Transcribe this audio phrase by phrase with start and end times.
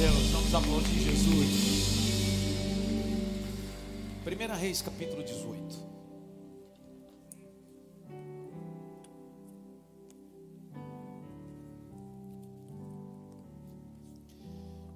[0.00, 0.30] Deus.
[0.30, 1.90] Vamos aplaudir Jesus.
[4.24, 5.90] 1 Reis, capítulo 18.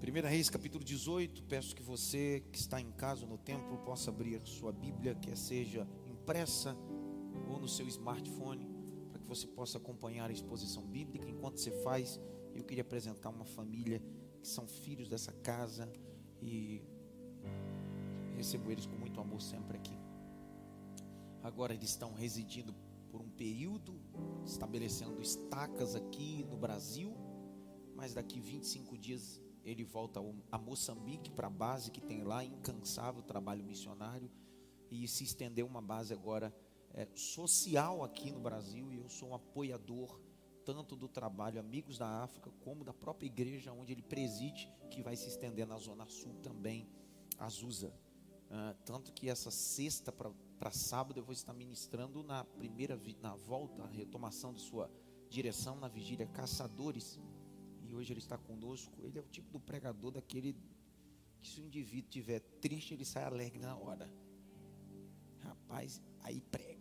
[0.00, 1.42] Primeira Reis, capítulo 18.
[1.42, 5.86] Peço que você que está em casa no templo possa abrir sua Bíblia, quer seja
[6.06, 6.74] impressa
[7.46, 8.66] ou no seu smartphone,
[9.10, 11.28] para que você possa acompanhar a exposição bíblica.
[11.28, 12.18] Enquanto você faz,
[12.54, 14.00] eu queria apresentar uma família
[14.44, 15.90] que são filhos dessa casa
[16.42, 16.82] e
[18.36, 19.98] recebo eles com muito amor sempre aqui.
[21.42, 22.74] Agora eles estão residindo
[23.10, 23.98] por um período,
[24.44, 27.16] estabelecendo estacas aqui no Brasil,
[27.96, 30.20] mas daqui 25 dias ele volta
[30.52, 34.30] a Moçambique para a base que tem lá, incansável trabalho missionário,
[34.90, 36.54] e se estendeu uma base agora
[36.92, 40.20] é, social aqui no Brasil, e eu sou um apoiador
[40.64, 45.16] tanto do trabalho Amigos da África, como da própria igreja onde ele preside, que vai
[45.16, 46.88] se estender na Zona Sul também,
[47.38, 47.92] Azusa.
[48.50, 53.82] Uh, tanto que essa sexta para sábado eu vou estar ministrando na primeira na volta,
[53.82, 54.90] a retomação de sua
[55.28, 57.18] direção na vigília Caçadores
[57.94, 60.56] hoje ele está conosco, ele é o tipo do pregador daquele
[61.40, 64.10] que se o indivíduo estiver triste, ele sai alegre na hora.
[65.40, 66.73] Rapaz, aí prega.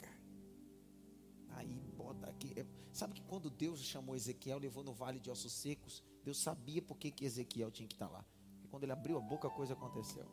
[1.53, 2.53] Aí bota aqui.
[2.57, 6.81] É, sabe que quando Deus chamou Ezequiel, levou no vale de ossos secos, Deus sabia
[6.81, 8.25] por que, que Ezequiel tinha que estar lá.
[8.63, 10.25] E quando ele abriu a boca, a coisa aconteceu.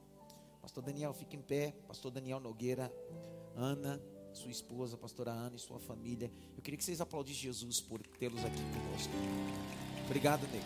[0.61, 1.73] Pastor Daniel, fique em pé.
[1.89, 2.93] Pastor Daniel Nogueira,
[3.57, 4.01] Ana,
[4.33, 6.31] sua esposa, pastora Ana e sua família.
[6.57, 9.13] Eu queria que vocês aplaudissem Jesus por tê-los aqui conosco.
[10.05, 10.65] Obrigado, nego.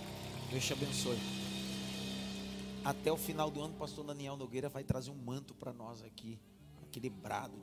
[0.50, 1.18] Deus te abençoe.
[2.84, 6.38] Até o final do ano, pastor Daniel Nogueira vai trazer um manto para nós aqui,
[6.98, 7.60] equilibrado.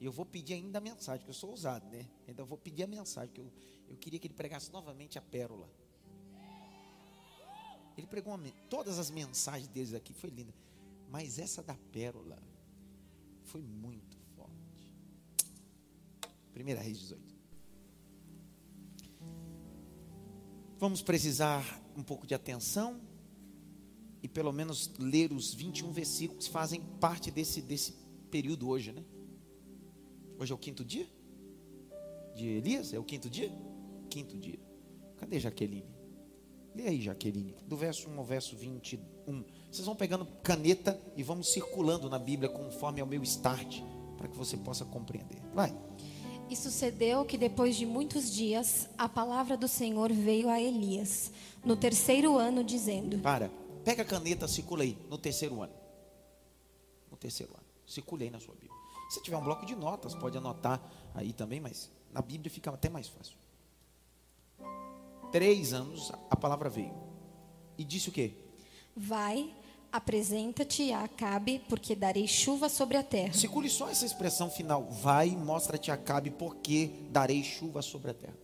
[0.00, 2.08] E eu vou pedir ainda a mensagem, porque eu sou ousado, né?
[2.26, 3.52] Então eu vou pedir a mensagem, que eu,
[3.88, 5.70] eu queria que ele pregasse novamente a pérola.
[7.96, 10.52] Ele pregou uma, todas as mensagens deles aqui, foi linda.
[11.08, 12.42] Mas essa da pérola
[13.44, 14.92] foi muito forte.
[16.52, 17.34] Primeira Reis 18.
[20.76, 23.00] Vamos precisar um pouco de atenção
[24.22, 28.03] e pelo menos ler os 21 versículos que fazem parte desse, desse
[28.34, 29.04] período hoje, né?
[30.40, 31.06] Hoje é o quinto dia
[32.34, 32.92] de Elias?
[32.92, 33.48] É o quinto dia?
[34.10, 34.58] Quinto dia.
[35.18, 35.94] Cadê Jaqueline?
[36.74, 39.44] Lê aí, Jaqueline, do verso 1 ao verso 21.
[39.70, 43.80] Vocês vão pegando caneta e vamos circulando na Bíblia conforme é o meu start,
[44.18, 45.40] para que você possa compreender.
[45.54, 45.72] Vai.
[46.50, 51.30] E sucedeu que depois de muitos dias, a palavra do Senhor veio a Elias,
[51.64, 53.48] no terceiro ano, dizendo: Para,
[53.84, 55.72] pega a caneta, circula aí, no terceiro ano.
[57.08, 57.63] No terceiro ano.
[57.86, 58.72] Circule aí na sua Bíblia.
[59.10, 60.80] Se tiver um bloco de notas, pode anotar
[61.14, 63.36] aí também, mas na Bíblia fica até mais fácil.
[65.30, 66.94] Três anos a palavra veio.
[67.76, 68.34] E disse o quê?
[68.96, 69.54] Vai
[69.94, 73.32] Apresenta-te a Acabe, porque darei chuva sobre a terra.
[73.32, 74.82] Segure só essa expressão final.
[74.90, 78.36] Vai e mostra-te a Acabe, porque darei chuva sobre a terra.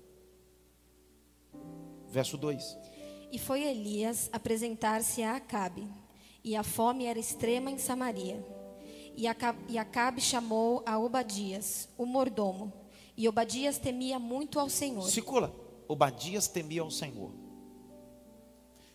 [2.09, 2.79] Verso 2.
[3.33, 5.89] E foi Elias apresentar-se a Acabe,
[6.45, 8.47] e a fome era extrema em Samaria.
[9.17, 12.73] E Acabe, e Acabe chamou a Obadias, o mordomo,
[13.17, 15.09] e Obadias temia muito ao Senhor.
[15.09, 15.55] Circula.
[15.87, 17.33] Obadias temia ao Senhor.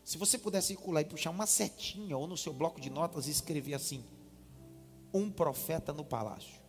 [0.03, 3.31] Se você puder circular e puxar uma setinha ou no seu bloco de notas e
[3.31, 4.03] escrever assim:
[5.13, 6.63] Um profeta no palácio.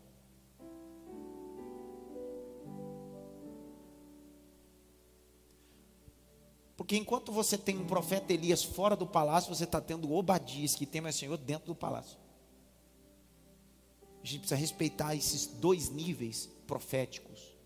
[6.76, 10.86] Porque enquanto você tem um profeta Elias fora do palácio, você está tendo Obadias que
[10.86, 12.18] tem o Senhor dentro do palácio.
[14.26, 17.56] A gente precisa respeitar esses dois níveis proféticos.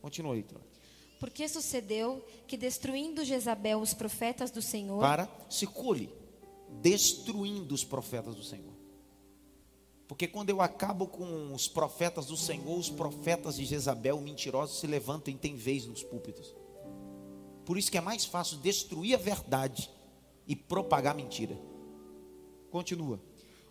[0.00, 0.60] Continua, Leitor.
[1.20, 5.00] Porque sucedeu que, destruindo Jezabel os profetas do Senhor.
[5.00, 6.12] Para, circule.
[6.80, 8.72] Destruindo os profetas do Senhor.
[10.08, 14.88] Porque quando eu acabo com os profetas do Senhor, os profetas de Jezabel, mentirosos, se
[14.88, 16.52] levantam e têm vez nos púlpitos.
[17.64, 19.88] Por isso que é mais fácil destruir a verdade
[20.48, 21.56] e propagar mentira.
[22.72, 23.20] Continua.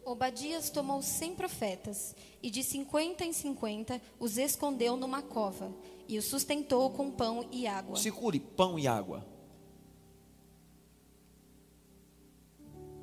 [0.03, 5.71] Obadias tomou cem profetas e de cinquenta em cinquenta os escondeu numa cova
[6.07, 7.95] e o sustentou com pão e água.
[7.98, 9.25] Segure pão e água.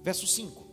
[0.03, 0.67] Verso 5.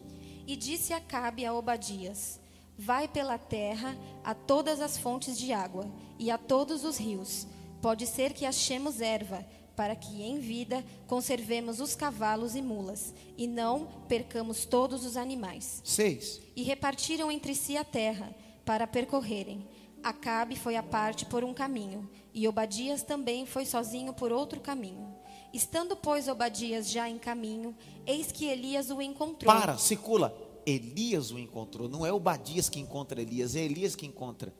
[0.48, 2.40] E disse Acabe a Obadias:
[2.78, 7.48] Vai pela terra a todas as fontes de água e a todos os rios.
[7.82, 9.46] Pode ser que achemos erva,
[9.76, 15.82] para que em vida conservemos os cavalos e mulas, e não percamos todos os animais.
[15.84, 16.42] 6.
[16.56, 19.68] E repartiram entre si a terra, para percorrerem.
[20.04, 25.16] Acabe foi à parte por um caminho, e Obadias também foi sozinho por outro caminho.
[25.54, 27.76] Estando, pois, Obadias já em caminho,
[28.06, 29.54] eis que Elias o encontrou.
[29.54, 30.36] Para, circula.
[30.66, 31.88] Elias o encontrou.
[31.88, 34.54] Não é Obadias que encontra Elias, é Elias que encontra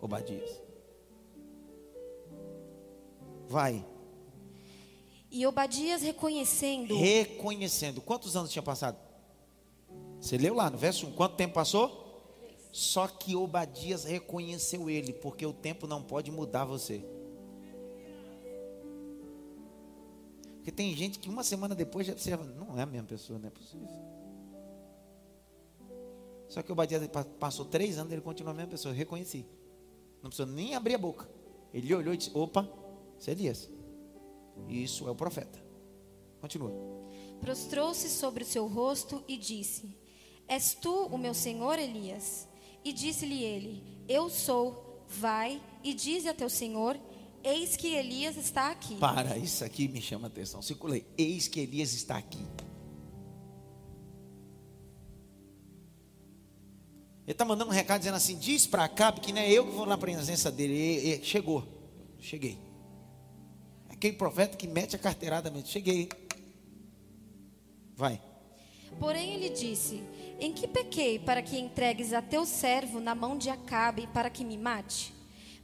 [0.00, 0.62] Obadias.
[3.48, 3.84] Vai.
[5.30, 6.96] E Obadias reconhecendo.
[6.96, 8.00] Reconhecendo.
[8.00, 8.96] Quantos anos tinha passado?
[10.20, 11.12] Você leu lá no verso 1.
[11.12, 12.04] Quanto tempo passou?
[12.72, 17.04] Só que Obadias reconheceu ele, porque o tempo não pode mudar você.
[20.56, 23.46] Porque tem gente que uma semana depois já observa, não é a mesma pessoa, não
[23.46, 23.88] é possível.
[26.48, 27.08] Só que Obadias
[27.38, 29.46] passou três anos, ele continua a mesma pessoa, eu reconheci.
[30.22, 31.28] Não precisou nem abrir a boca.
[31.72, 32.68] Ele olhou e disse: opa,
[33.18, 33.70] isso é Elias.
[34.68, 35.62] Isso é o profeta.
[36.40, 36.72] Continua.
[37.40, 39.96] Prostrou-se sobre o seu rosto e disse:
[40.48, 42.48] És tu o meu senhor Elias?
[42.84, 44.84] E disse-lhe ele: Eu sou.
[45.08, 46.98] Vai e dize a teu senhor:
[47.44, 48.96] Eis que Elias está aqui.
[48.96, 50.60] Para, isso aqui me chama a atenção.
[50.60, 51.06] Circulei.
[51.16, 52.44] Eis que Elias está aqui.
[57.26, 59.72] Ele está mandando um recado dizendo assim: Diz para Acabe que não é eu que
[59.72, 60.74] vou na presença dele.
[60.74, 61.64] E, e, chegou.
[62.18, 62.65] Cheguei.
[63.96, 65.66] Aquele profeta que mete a carteirada mesmo.
[65.66, 66.08] Cheguei.
[67.94, 68.20] Vai.
[69.00, 70.02] Porém ele disse:
[70.38, 74.44] Em que pequei para que entregues a teu servo na mão de Acabe para que
[74.44, 75.14] me mate?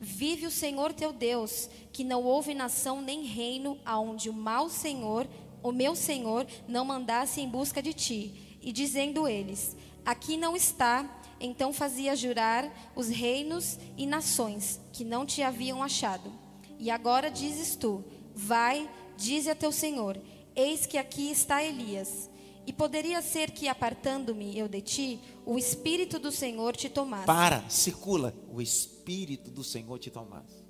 [0.00, 5.28] Vive o Senhor teu Deus, que não houve nação nem reino aonde o mau Senhor,
[5.62, 8.58] o meu Senhor, não mandasse em busca de ti.
[8.62, 9.76] E dizendo eles:
[10.06, 16.32] Aqui não está, então fazia jurar os reinos e nações que não te haviam achado.
[16.78, 20.20] E agora dizes tu: Vai, dize a teu Senhor:
[20.54, 22.30] Eis que aqui está Elias.
[22.64, 27.26] E poderia ser que, apartando-me eu de ti, o Espírito do Senhor te tomasse.
[27.26, 28.32] Para, circula.
[28.52, 30.62] O Espírito do Senhor te tomasse.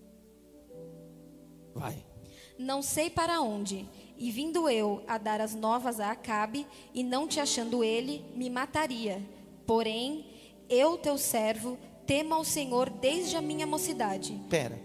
[1.75, 2.03] Vai.
[2.59, 3.87] Não sei para onde.
[4.17, 8.49] E vindo eu a dar as novas a Acabe, e não te achando ele, me
[8.49, 9.23] mataria.
[9.67, 10.25] Porém,
[10.69, 11.77] eu, teu servo,
[12.07, 14.41] temo ao Senhor desde a minha mocidade.
[14.49, 14.81] Pera,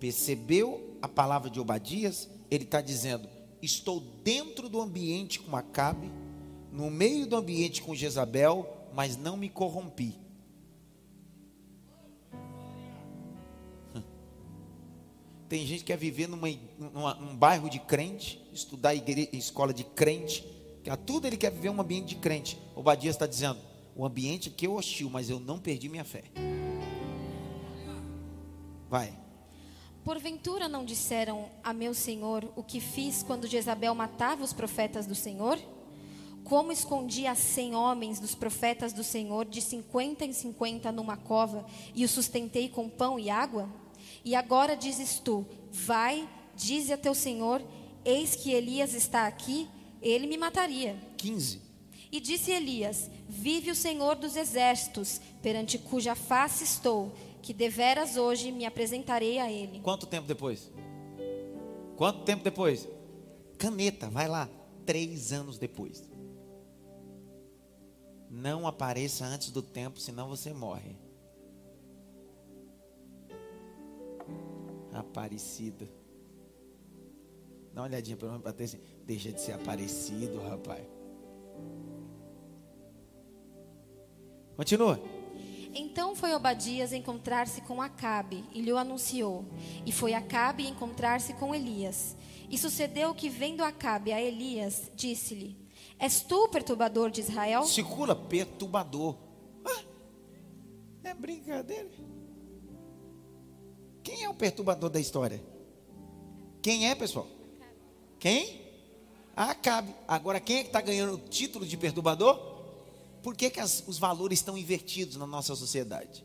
[0.00, 2.28] percebeu a palavra de Obadias?
[2.50, 3.28] Ele está dizendo:
[3.60, 6.10] Estou dentro do ambiente com Acabe,
[6.72, 10.18] no meio do ambiente com Jezabel, mas não me corrompi.
[15.48, 16.48] Tem gente que quer viver numa,
[16.78, 20.44] numa, num bairro de crente, estudar igreja, escola de crente,
[20.82, 22.58] que a tudo ele quer viver um ambiente de crente.
[22.74, 23.58] Obadias está dizendo:
[23.94, 26.22] o ambiente que eu hostil, mas eu não perdi minha fé.
[28.88, 29.27] Vai.
[30.08, 35.14] Porventura não disseram a meu senhor o que fiz quando Jezabel matava os profetas do
[35.14, 35.60] Senhor?
[36.44, 41.66] Como escondi a cem homens dos profetas do Senhor de cinquenta em cinquenta numa cova
[41.94, 43.68] e os sustentei com pão e água?
[44.24, 46.26] E agora dizes tu: Vai,
[46.56, 47.62] dize a teu Senhor:
[48.02, 49.68] Eis que Elias está aqui,
[50.00, 50.96] ele me mataria.
[51.18, 51.60] 15.
[52.10, 58.52] E disse Elias: Vive o Senhor dos exércitos, perante cuja face estou, que deveras hoje
[58.52, 59.80] me apresentarei a ele.
[59.80, 60.70] Quanto tempo depois?
[61.96, 62.88] Quanto tempo depois?
[63.58, 64.48] Caneta, vai lá.
[64.86, 66.08] Três anos depois.
[68.30, 70.96] Não apareça antes do tempo, senão você morre.
[74.92, 75.88] Aparecida.
[77.72, 78.80] Dá uma olhadinha para mim para ter assim.
[79.04, 80.86] Deixa de ser aparecido, rapaz.
[84.56, 85.00] Continua.
[85.80, 89.44] Então foi Obadias encontrar-se com Acabe e lhe anunciou.
[89.86, 92.16] E foi Acabe encontrar-se com Elias.
[92.50, 95.56] E sucedeu que, vendo Acabe a Elias, disse-lhe:
[95.96, 97.62] És tu o perturbador de Israel?
[97.62, 99.16] Circula, perturbador.
[99.64, 99.84] Ah,
[101.04, 101.88] é brincadeira.
[104.02, 105.40] Quem é o perturbador da história?
[106.60, 107.28] Quem é, pessoal?
[108.18, 108.62] Quem?
[109.36, 109.94] Acabe.
[110.08, 112.57] Agora, quem é que está ganhando o título de perturbador?
[113.22, 116.24] Por que, que as, os valores estão invertidos na nossa sociedade?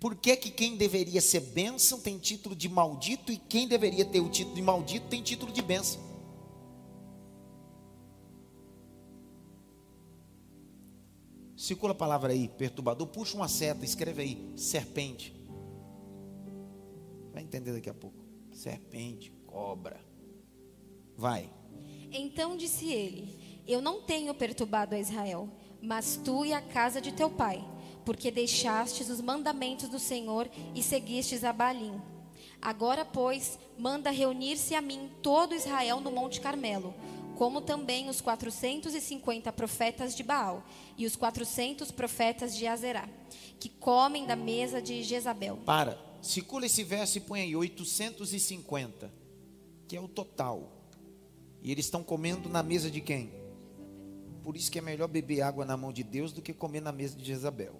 [0.00, 4.20] Por que, que quem deveria ser bênção tem título de maldito e quem deveria ter
[4.20, 6.08] o título de maldito tem título de bênção?
[11.56, 13.08] Circula a palavra aí, perturbador.
[13.08, 15.34] Puxa uma seta, escreve aí, serpente.
[17.32, 18.24] Vai entender daqui a pouco.
[18.52, 20.00] Serpente, cobra.
[21.16, 21.52] Vai.
[22.12, 25.48] Então disse ele: Eu não tenho perturbado a Israel,
[25.80, 27.64] mas tu e a casa de teu pai,
[28.04, 32.00] porque deixastes os mandamentos do Senhor e seguistes a Balim.
[32.60, 36.94] Agora, pois, manda reunir-se a mim todo Israel no Monte Carmelo
[37.38, 40.66] como também os 450 profetas de Baal
[40.96, 43.08] e os 400 profetas de Azerá,
[43.60, 45.56] que comem da mesa de Jezabel.
[45.58, 49.12] Para, circula esse verso e põe aí 850,
[49.86, 50.68] que é o total.
[51.62, 53.30] E eles estão comendo na mesa de quem?
[54.48, 56.90] Por isso que é melhor beber água na mão de Deus do que comer na
[56.90, 57.74] mesa de Jezabel.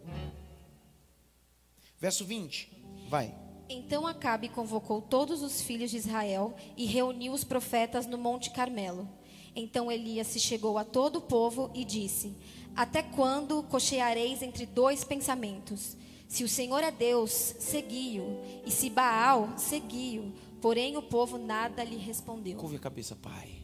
[1.98, 2.70] Verso 20,
[3.08, 3.34] vai.
[3.70, 9.08] Então Acabe convocou todos os filhos de Israel e reuniu os profetas no Monte Carmelo.
[9.56, 12.36] Então Elias se chegou a todo o povo e disse:
[12.76, 15.96] Até quando cocheareis entre dois pensamentos?
[16.28, 20.34] Se o Senhor é Deus, segui-o, e se Baal, segui-o.
[20.60, 22.58] Porém o povo nada lhe respondeu.
[22.58, 23.57] Curve a cabeça, Pai.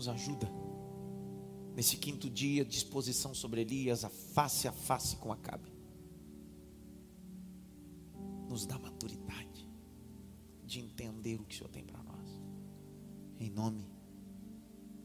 [0.00, 0.50] Nos ajuda.
[1.76, 5.70] Nesse quinto dia, disposição sobre Elias, a face a face com Acabe.
[8.48, 9.68] Nos dá maturidade
[10.64, 12.40] de entender o que o Senhor tem para nós.
[13.38, 13.86] Em nome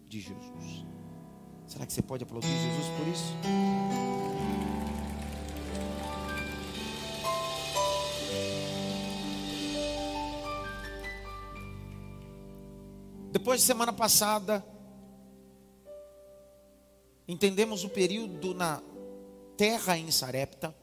[0.07, 0.85] de Jesus.
[1.67, 3.33] Será que você pode aplaudir Jesus por isso?
[13.33, 14.65] Depois de semana passada,
[17.27, 18.81] entendemos o período na
[19.57, 20.75] terra em Sarepta,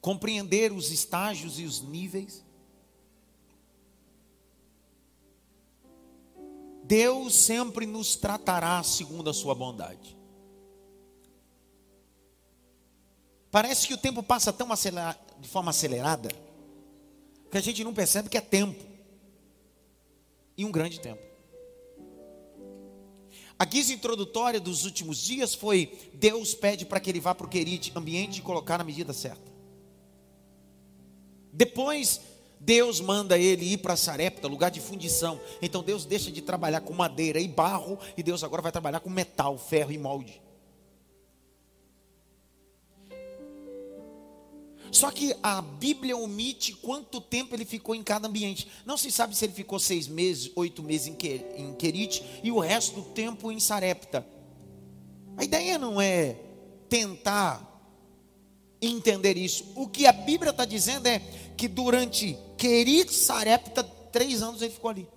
[0.00, 2.44] compreender os estágios e os níveis.
[6.84, 10.16] Deus sempre nos tratará segundo a sua bondade.
[13.50, 14.68] Parece que o tempo passa tão
[15.38, 16.28] de forma acelerada
[17.50, 18.84] que a gente não percebe que é tempo
[20.56, 21.27] e um grande tempo.
[23.58, 27.50] A guisa introdutória dos últimos dias foi: Deus pede para que ele vá para o
[27.50, 29.50] querite ambiente e colocar na medida certa.
[31.52, 32.20] Depois,
[32.60, 35.40] Deus manda ele ir para Sarepta, lugar de fundição.
[35.60, 39.10] Então Deus deixa de trabalhar com madeira e barro, e Deus agora vai trabalhar com
[39.10, 40.40] metal, ferro e molde.
[44.90, 48.68] Só que a Bíblia omite quanto tempo ele ficou em cada ambiente.
[48.86, 53.00] Não se sabe se ele ficou seis meses, oito meses em Querite e o resto
[53.00, 54.26] do tempo em Sarepta.
[55.36, 56.36] A ideia não é
[56.88, 57.64] tentar
[58.80, 59.72] entender isso.
[59.74, 61.20] O que a Bíblia está dizendo é
[61.56, 65.08] que durante Querite, Sarepta, três anos ele ficou ali.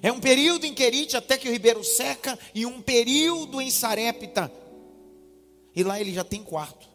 [0.00, 4.52] É um período em Querite até que o ribeiro seca e um período em Sarepta
[5.74, 6.88] e lá ele já tem quarto.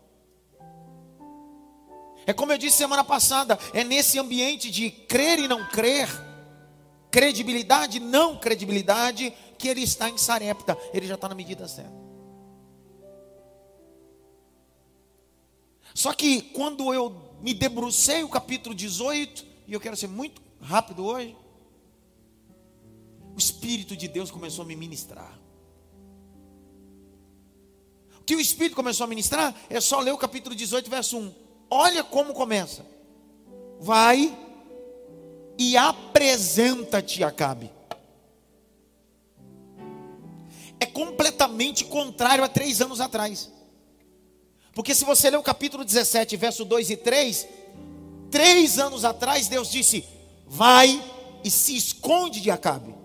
[2.26, 6.08] É como eu disse semana passada, é nesse ambiente de crer e não crer,
[7.12, 12.04] credibilidade e não credibilidade, que ele está em Sarepta, ele já está na medida certa.
[15.94, 21.06] Só que quando eu me debrucei o capítulo 18, e eu quero ser muito rápido
[21.06, 21.36] hoje,
[23.36, 25.43] o Espírito de Deus começou a me ministrar
[28.26, 31.34] que o Espírito começou a ministrar, é só ler o capítulo 18, verso 1.
[31.70, 32.86] Olha como começa.
[33.80, 34.38] Vai
[35.58, 37.72] e apresenta-te Acabe.
[40.80, 43.52] É completamente contrário a três anos atrás.
[44.74, 47.48] Porque se você ler o capítulo 17, verso 2 e 3,
[48.32, 50.04] três anos atrás Deus disse:
[50.48, 51.02] Vai
[51.44, 53.03] e se esconde de Acabe.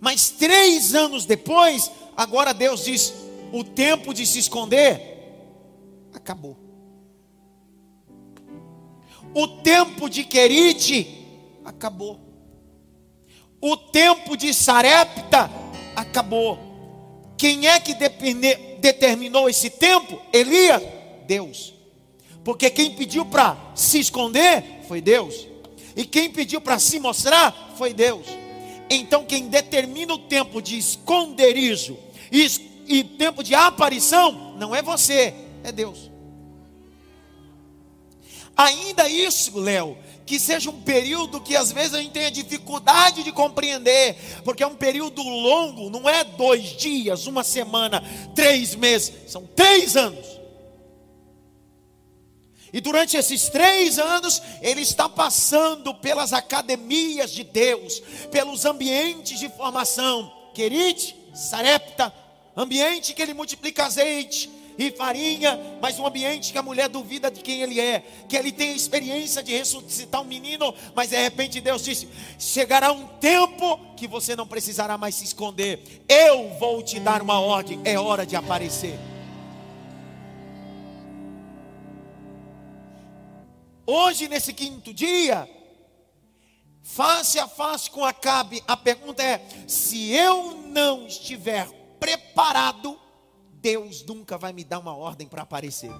[0.00, 3.12] Mas três anos depois, agora Deus diz:
[3.52, 5.00] o tempo de se esconder
[6.14, 6.56] acabou.
[9.34, 11.26] O tempo de Querite
[11.64, 12.18] acabou.
[13.60, 15.50] O tempo de Sarepta
[15.94, 16.58] acabou.
[17.36, 20.20] Quem é que determinou esse tempo?
[20.32, 20.82] Elias?
[21.26, 21.74] Deus.
[22.42, 25.46] Porque quem pediu para se esconder foi Deus.
[25.94, 28.26] E quem pediu para se mostrar foi Deus.
[28.90, 31.96] Então, quem determina o tempo de esconderijo
[32.32, 32.44] e,
[32.88, 35.32] e tempo de aparição, não é você,
[35.62, 36.10] é Deus.
[38.56, 43.30] Ainda isso, Léo, que seja um período que às vezes a gente tenha dificuldade de
[43.30, 48.02] compreender, porque é um período longo, não é dois dias, uma semana,
[48.34, 50.39] três meses, são três anos.
[52.72, 58.00] E durante esses três anos, ele está passando pelas academias de Deus,
[58.30, 60.32] pelos ambientes de formação.
[60.54, 62.12] Querite, Sarepta,
[62.56, 67.40] ambiente que ele multiplica azeite e farinha, mas um ambiente que a mulher duvida de
[67.40, 71.60] quem ele é, que ele tem a experiência de ressuscitar um menino, mas de repente
[71.60, 72.08] Deus disse:
[72.38, 77.40] chegará um tempo que você não precisará mais se esconder, eu vou te dar uma
[77.40, 79.09] ordem, é hora de aparecer.
[83.92, 85.50] Hoje, nesse quinto dia,
[86.80, 91.68] face a face com Acabe, a pergunta é: se eu não estiver
[91.98, 92.96] preparado,
[93.54, 95.90] Deus nunca vai me dar uma ordem para aparecer.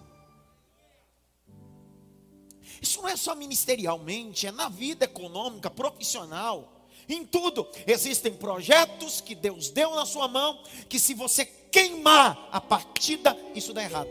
[2.80, 6.87] Isso não é só ministerialmente, é na vida econômica, profissional.
[7.09, 12.61] Em tudo, existem projetos que Deus deu na sua mão, que se você queimar a
[12.61, 14.09] partida, isso dá errado.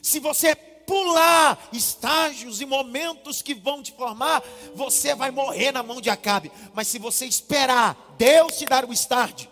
[0.00, 0.54] Se você
[0.88, 4.42] pular estágios e momentos que vão te formar,
[4.74, 6.50] você vai morrer na mão de Acabe.
[6.72, 9.46] Mas se você esperar Deus te dar o start,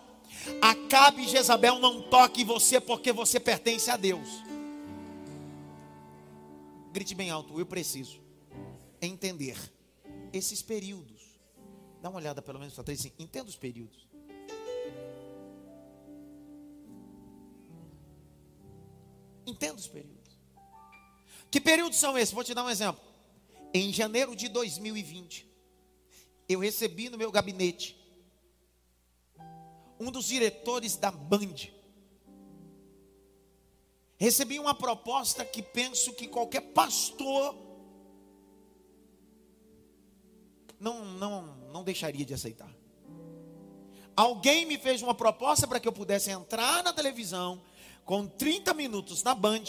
[0.62, 4.26] Acabe e Jezabel não toquem você porque você pertence a Deus.
[6.92, 8.18] Grite bem alto, eu preciso
[9.02, 9.58] entender
[10.32, 11.20] esses períodos.
[12.00, 14.08] Dá uma olhada pelo menos para três, assim, entenda os períodos.
[19.46, 20.15] Entenda os períodos.
[21.56, 22.34] Que períodos são esses?
[22.34, 23.02] Vou te dar um exemplo.
[23.72, 25.50] Em janeiro de 2020,
[26.46, 27.96] eu recebi no meu gabinete
[29.98, 31.54] um dos diretores da Band.
[34.18, 37.56] Recebi uma proposta que penso que qualquer pastor
[40.78, 42.70] não, não, não deixaria de aceitar.
[44.14, 47.62] Alguém me fez uma proposta para que eu pudesse entrar na televisão
[48.04, 49.64] com 30 minutos na Band.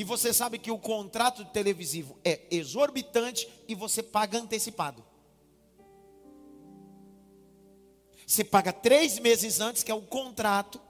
[0.00, 5.04] E você sabe que o contrato televisivo é exorbitante e você paga antecipado.
[8.26, 10.80] Você paga três meses antes, que é o contrato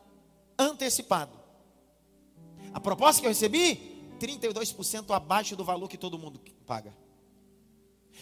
[0.57, 1.37] antecipado.
[2.73, 6.97] A proposta que eu recebi, 32% abaixo do valor que todo mundo paga.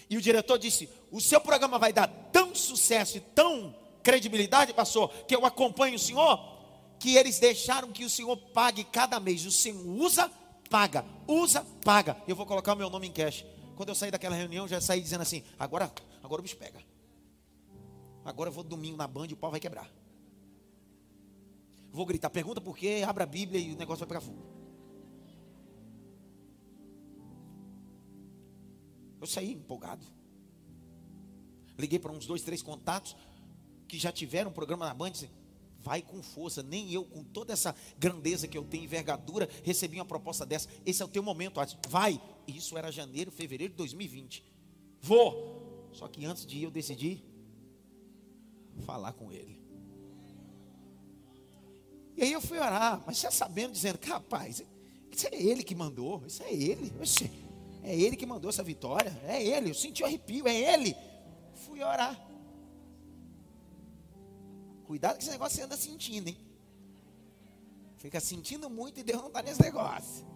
[0.08, 5.10] E o diretor disse: O seu programa vai dar tão sucesso e tão credibilidade, pastor,
[5.26, 6.40] que eu acompanho o senhor,
[6.98, 9.44] que eles deixaram que o senhor pague cada mês.
[9.44, 10.32] O senhor usa,
[10.68, 12.16] paga, usa, paga.
[12.26, 13.44] Eu vou colocar o meu nome em cash.
[13.76, 16.80] Quando eu saí daquela reunião, já saí dizendo assim: agora, agora o bicho pega.
[18.24, 19.90] Agora eu vou domingo na band e o pau vai quebrar.
[21.90, 24.46] Vou gritar, pergunta por quê, abra a Bíblia e o negócio vai pegar fogo.
[29.20, 30.04] Eu saí empolgado.
[31.78, 33.16] Liguei para uns dois, três contatos
[33.86, 35.12] que já tiveram um programa na Band.
[35.12, 35.30] Disse,
[35.88, 36.62] vai com força.
[36.62, 40.68] Nem eu, com toda essa grandeza que eu tenho, envergadura, recebi uma proposta dessa.
[40.84, 41.58] Esse é o teu momento.
[41.88, 42.20] Vai.
[42.46, 44.44] Isso era janeiro, fevereiro de 2020.
[45.00, 45.88] Vou.
[45.94, 47.24] Só que antes de ir, eu decidi
[48.84, 49.58] falar com ele.
[52.18, 54.62] E aí eu fui orar, mas já sabendo, dizendo, rapaz,
[55.10, 57.30] isso é ele que mandou, isso é ele, Oxê,
[57.82, 60.96] é ele que mandou essa vitória, é ele, eu senti o arrepio, é ele.
[61.54, 62.27] Fui orar.
[64.88, 66.38] Cuidado que esse negócio você anda sentindo, hein?
[67.98, 70.26] Fica sentindo muito e Deus não está nesse negócio.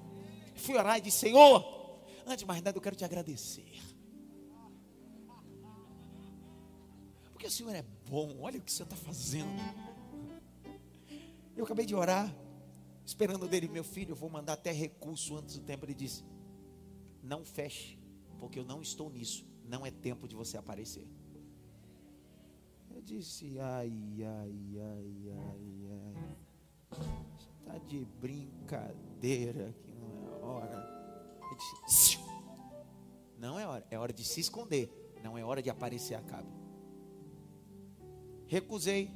[0.56, 3.80] Fui orar e disse, Senhor, antes de mais nada eu quero te agradecer.
[7.30, 9.48] Porque o Senhor é bom, olha o que o Senhor está fazendo.
[11.56, 12.30] Eu acabei de orar,
[13.06, 15.86] esperando dele, meu filho, eu vou mandar até recurso antes do tempo.
[15.86, 16.26] Ele disse:
[17.22, 17.98] Não feche,
[18.38, 19.46] porque eu não estou nisso.
[19.64, 21.08] Não é tempo de você aparecer.
[23.02, 26.36] Eu disse: Ai, ai, ai, ai, ai.
[27.58, 31.38] Está de brincadeira que não é hora.
[31.50, 32.20] Ele disse:
[33.36, 34.88] Não é hora, é hora de se esconder.
[35.20, 36.48] Não é hora de aparecer a cabo.
[38.46, 39.10] Recusei.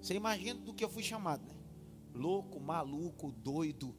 [0.00, 1.54] Você imagina do que eu fui chamado, né?
[2.12, 3.94] Louco, maluco, doido.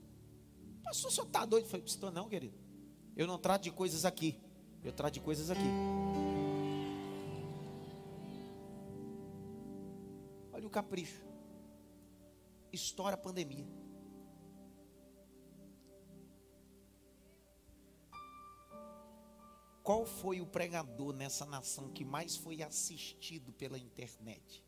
[0.84, 1.64] Pastor, o senhor está doido?
[1.64, 2.58] Eu falei, não, querido.
[3.16, 4.38] Eu não trato de coisas aqui.
[4.84, 5.64] Eu trato de coisas aqui.
[10.74, 11.24] Capricho.
[12.72, 13.66] Estoura a pandemia.
[19.84, 24.66] Qual foi o pregador nessa nação que mais foi assistido pela internet?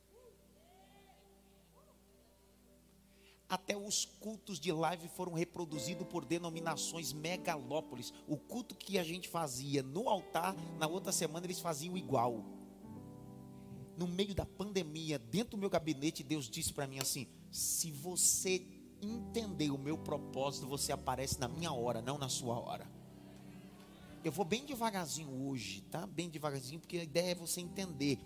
[3.47, 8.13] Até os cultos de live foram reproduzidos por denominações megalópolis.
[8.27, 12.43] O culto que a gente fazia no altar, na outra semana eles faziam igual.
[13.97, 18.65] No meio da pandemia, dentro do meu gabinete, Deus disse para mim assim: se você
[19.01, 22.89] entender o meu propósito, você aparece na minha hora, não na sua hora.
[24.23, 26.07] Eu vou bem devagarzinho hoje, tá?
[26.07, 28.19] Bem devagarzinho, porque a ideia é você entender.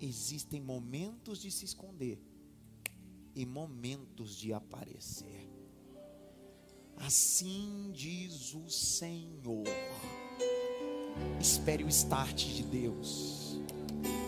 [0.00, 2.20] Existem momentos de se esconder
[3.34, 5.48] e momentos de aparecer.
[6.96, 9.64] Assim diz o Senhor.
[11.40, 13.51] Espere o start de Deus.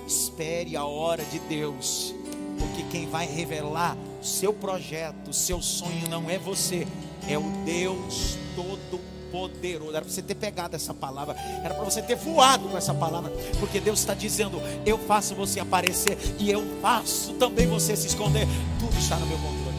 [0.07, 2.15] Espere a hora de Deus.
[2.59, 6.87] Porque quem vai revelar o seu projeto, o seu sonho não é você,
[7.29, 9.91] é o Deus Todo-Poderoso poderoso.
[9.91, 13.33] Era para você ter pegado essa palavra, era para você ter voado com essa palavra,
[13.59, 18.47] porque Deus está dizendo: Eu faço você aparecer e eu faço também você se esconder.
[18.79, 19.75] Tudo está no meu controle.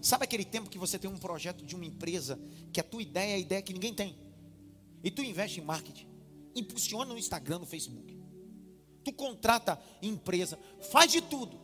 [0.00, 2.38] Sabe aquele tempo que você tem um projeto de uma empresa
[2.72, 4.16] que a tua ideia é a ideia que ninguém tem?
[5.02, 6.08] E tu investe em marketing,
[6.54, 8.18] impulsiona no Instagram, no Facebook.
[9.04, 10.58] Tu contrata empresa,
[10.90, 11.58] faz de tudo.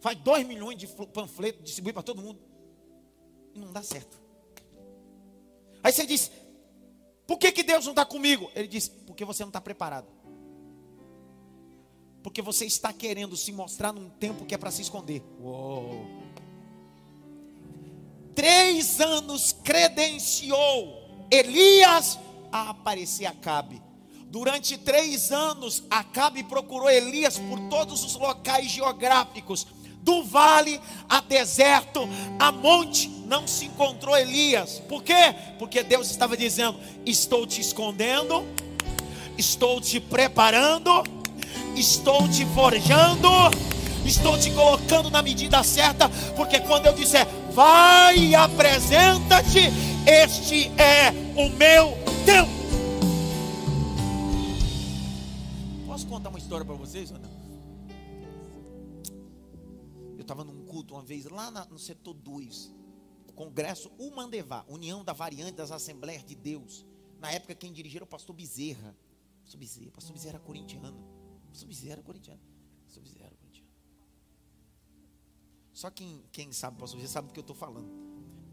[0.00, 2.40] Faz dois milhões de panfletos, distribui para todo mundo.
[3.54, 4.18] E não dá certo.
[5.82, 6.30] Aí você diz:
[7.26, 8.50] Por que, que Deus não está comigo?
[8.54, 10.08] Ele diz: Porque você não está preparado.
[12.22, 15.22] Porque você está querendo se mostrar num tempo que é para se esconder.
[15.40, 16.06] Uou.
[18.34, 20.99] Três anos credenciou
[21.30, 22.18] Elias
[22.50, 23.80] a aparecer a Cabe.
[24.26, 29.66] Durante três anos, Acabe procurou Elias por todos os locais geográficos,
[30.02, 34.80] do vale a deserto, a monte, não se encontrou Elias.
[34.88, 35.34] Por quê?
[35.58, 38.46] Porque Deus estava dizendo: Estou te escondendo,
[39.36, 41.02] estou te preparando,
[41.76, 43.28] estou te forjando,
[44.04, 49.70] estou te colocando na medida certa, porque quando eu disser, vai apresenta-te,
[50.06, 51.92] este é o meu
[52.24, 52.50] tempo.
[55.86, 57.28] Posso contar uma história para vocês, Ana?
[60.16, 62.72] Eu estava num culto uma vez lá no setor 2,
[63.34, 66.84] Congresso Umandevá, União da Variante das Assembleias de Deus.
[67.18, 68.96] Na época quem dirigia era o pastor Bezerra.
[69.42, 71.04] Pastor Bezerra, pastor Bezerra era corintiano.
[71.48, 72.40] Pastor Bezerra era corintiano.
[72.84, 73.70] Pastor Bezerra era corintiano.
[75.72, 78.09] Só quem, quem sabe, pastor Bezerra, sabe do que eu estou falando.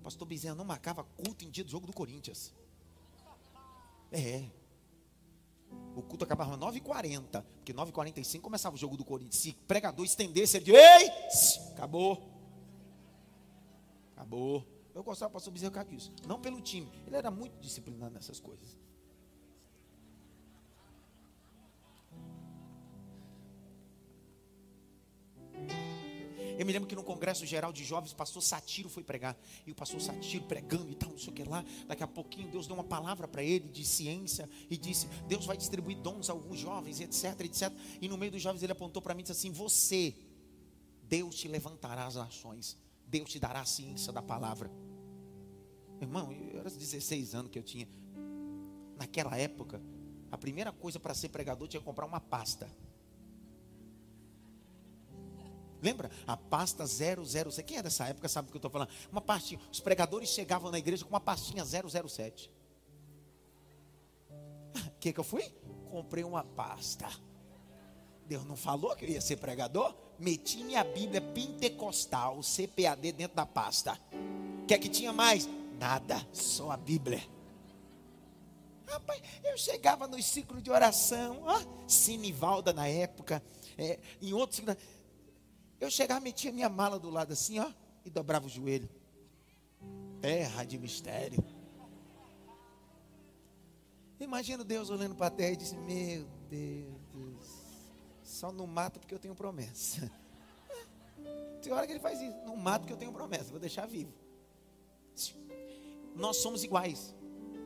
[0.07, 2.53] Pastor Bezerra não marcava culto em dia do jogo do Corinthians.
[4.09, 4.49] É.
[5.97, 9.35] O culto acabava às 9h40, porque 9h45 começava o jogo do Corinthians.
[9.35, 11.09] Se pregador estendesse, ele dizia, ei,
[11.73, 12.25] acabou.
[14.15, 14.65] Acabou.
[14.95, 16.13] Eu gostava do pastor Bezerra por causa disso.
[16.25, 16.89] Não pelo time.
[17.05, 18.77] Ele era muito disciplinado nessas coisas.
[26.57, 29.37] Eu me lembro que no Congresso Geral de Jovens, o pastor Satiro foi pregar.
[29.65, 31.63] E o pastor Satiro pregando e tal, não sei o que lá.
[31.87, 35.55] Daqui a pouquinho Deus deu uma palavra para ele de ciência e disse: Deus vai
[35.55, 37.71] distribuir dons a alguns jovens, etc, etc.
[38.01, 40.15] E no meio dos jovens ele apontou para mim e disse assim: Você,
[41.03, 42.75] Deus te levantará as nações.
[43.05, 44.69] Deus te dará a ciência da palavra.
[46.01, 47.87] Irmão, eu era 16 anos que eu tinha.
[48.97, 49.81] Naquela época,
[50.31, 52.69] a primeira coisa para ser pregador tinha que comprar uma pasta.
[55.81, 56.09] Lembra?
[56.25, 57.63] A pasta 007.
[57.63, 58.89] Quem é dessa época sabe do que eu estou falando.
[59.11, 59.59] Uma pastinha.
[59.71, 62.51] Os pregadores chegavam na igreja com uma pastinha 007.
[64.29, 65.43] O que, que eu fui?
[65.89, 67.07] Comprei uma pasta.
[68.25, 69.95] Deus não falou que eu ia ser pregador?
[70.19, 73.97] Meti minha Bíblia pentecostal, CPAD, dentro da pasta.
[74.63, 75.47] O que é que tinha mais?
[75.79, 77.23] Nada, só a Bíblia.
[78.87, 83.43] Rapaz, eu chegava nos ciclos de oração, ó, Sinivalda na época,
[83.77, 84.61] é, em outros.
[85.79, 87.71] Eu chegava, metia minha mala do lado assim, ó,
[88.03, 88.89] e dobrava o joelho.
[90.19, 91.43] Terra de mistério.
[94.19, 97.45] Imagina Deus olhando para a terra e disse: Meu Deus,
[98.23, 100.11] só não mato porque eu tenho promessa.
[101.61, 104.11] Tem hora que ele faz isso: Não mato porque eu tenho promessa, vou deixar vivo.
[106.15, 107.15] Nós somos iguais.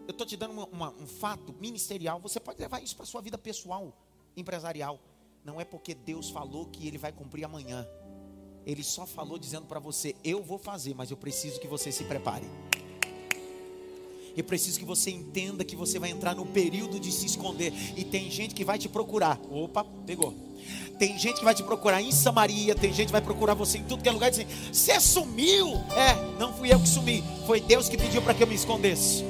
[0.05, 2.19] Eu estou te dando uma, uma, um fato ministerial.
[2.19, 3.95] Você pode levar isso para a sua vida pessoal,
[4.35, 4.99] empresarial.
[5.43, 7.87] Não é porque Deus falou que ele vai cumprir amanhã.
[8.65, 12.03] Ele só falou dizendo para você: Eu vou fazer, mas eu preciso que você se
[12.03, 12.45] prepare.
[14.35, 17.73] Eu preciso que você entenda que você vai entrar no período de se esconder.
[17.97, 19.37] E tem gente que vai te procurar.
[19.49, 20.33] Opa, pegou.
[20.97, 22.75] Tem gente que vai te procurar em Samaria.
[22.75, 24.29] Tem gente que vai procurar você em tudo que é lugar.
[24.29, 25.73] Dizendo: Você sumiu?
[25.95, 27.23] É, não fui eu que sumi.
[27.45, 29.25] Foi Deus que pediu para que eu me escondesse.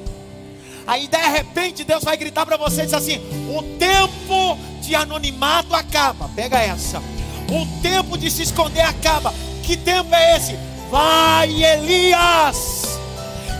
[0.86, 3.18] Aí de repente Deus vai gritar para você e diz assim:
[3.56, 6.28] O tempo de anonimato acaba.
[6.28, 7.00] Pega essa.
[7.52, 9.34] O tempo de se esconder acaba.
[9.62, 10.56] Que tempo é esse?
[10.90, 12.98] Vai, Elias,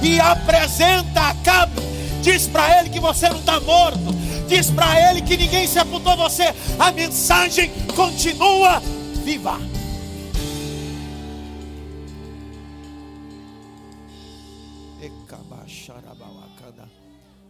[0.02, 1.83] e apresenta a Cabe.
[2.22, 4.12] Diz para ele que você não está morto.
[4.48, 6.55] Diz para ele que ninguém sepultou você.
[6.78, 8.81] A mensagem continua
[9.24, 9.59] viva.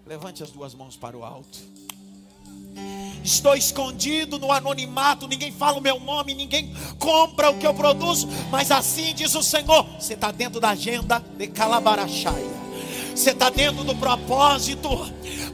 [0.06, 1.58] Levante as duas mãos para o alto.
[3.24, 8.28] Estou escondido no anonimato, ninguém fala o meu nome, ninguém compra o que eu produzo,
[8.50, 12.62] mas assim diz o Senhor: você está dentro da agenda de Calabarachaia.
[13.14, 14.88] Você está dentro do propósito,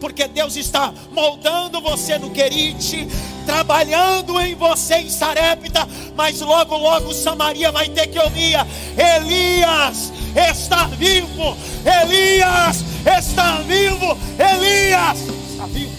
[0.00, 3.06] porque Deus está moldando você no Querite,
[3.44, 8.54] trabalhando em você em Sarepta, mas logo, logo Samaria vai ter que ouvir:
[8.96, 15.18] Elias está vivo, Elias está vivo, Elias
[15.50, 15.97] está vivo.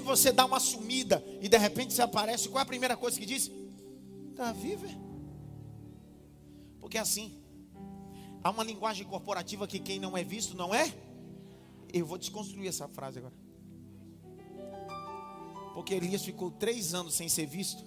[0.00, 3.20] Quando você dá uma sumida e de repente você aparece, qual é a primeira coisa
[3.20, 3.50] que diz?
[4.30, 4.86] Está vivo?
[4.86, 4.96] é?
[6.80, 7.38] Porque é assim,
[8.42, 10.90] há uma linguagem corporativa que quem não é visto não é.
[11.92, 13.34] Eu vou desconstruir essa frase agora.
[15.74, 17.84] Porque Elias ficou três anos sem ser visto.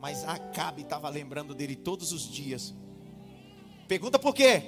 [0.00, 2.74] Mas Acabe estava lembrando dele todos os dias.
[3.86, 4.60] Pergunta por quê?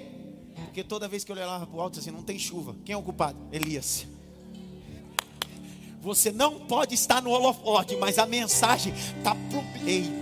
[0.54, 2.76] Porque toda vez que eu olhava para o alto, assim, não tem chuva.
[2.84, 3.36] Quem é o culpado?
[3.50, 4.06] Elias.
[6.04, 9.64] Você não pode estar no holofote, mas a mensagem está pro.
[9.86, 10.12] Eita.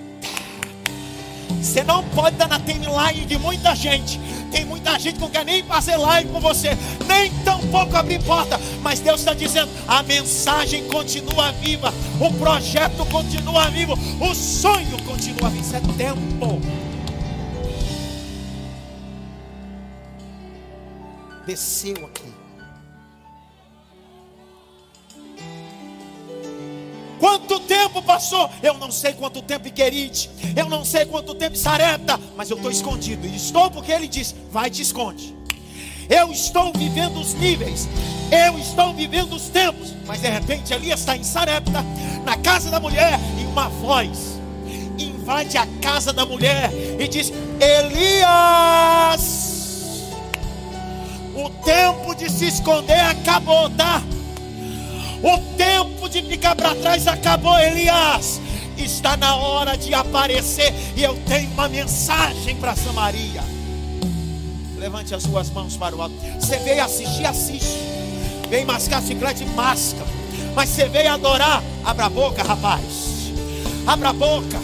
[1.61, 4.21] Você não pode estar na timeline de muita gente.
[4.53, 6.71] Tem muita gente que não quer nem fazer live com você,
[7.09, 8.61] nem tão pouco abrir porta.
[8.81, 15.51] Mas Deus está dizendo: a mensagem continua viva, o projeto continua vivo, o sonho continua
[15.51, 15.65] vivo.
[15.65, 16.61] Isso é tempo.
[21.45, 22.42] Desceu aqui.
[27.23, 28.51] Quanto tempo passou?
[28.61, 32.51] Eu não sei quanto tempo em Querite, eu não sei quanto tempo em Sarepta, mas
[32.51, 33.25] eu estou escondido.
[33.25, 35.33] E estou porque ele diz: vai te esconde.
[36.11, 37.89] Eu estou vivendo os níveis,
[38.29, 41.85] eu estou vivendo os tempos, mas de repente Elias está em Sarepta,
[42.25, 44.41] na casa da mulher, e uma voz
[44.99, 49.23] invade a casa da mulher e diz: Elias,
[51.37, 54.03] o tempo de se esconder acabou, tá?
[55.23, 58.41] O tempo de ficar para trás acabou, Elias.
[58.77, 60.75] Está na hora de aparecer.
[60.97, 63.43] E eu tenho uma mensagem para Samaria.
[64.77, 66.15] Levante as suas mãos para o alto.
[66.41, 67.79] Você veio assistir, assiste.
[68.51, 70.05] Vem mascar chiclete, masca.
[70.57, 71.63] Mas você veio adorar.
[71.85, 72.83] Abra a boca, rapaz.
[73.87, 74.59] Abra a boca.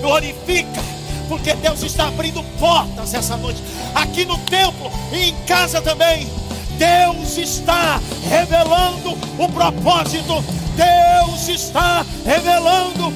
[0.00, 0.80] Glorifica.
[1.28, 3.60] Porque Deus está abrindo portas essa noite.
[3.96, 6.28] Aqui no templo e em casa também.
[6.78, 10.42] Deus está revelando o propósito.
[10.76, 13.12] Deus está revelando.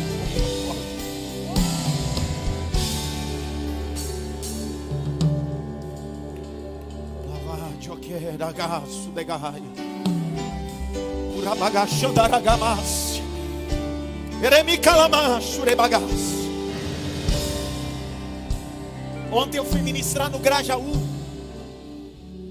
[19.32, 20.92] Ontem eu fui ministrar no Grajaú.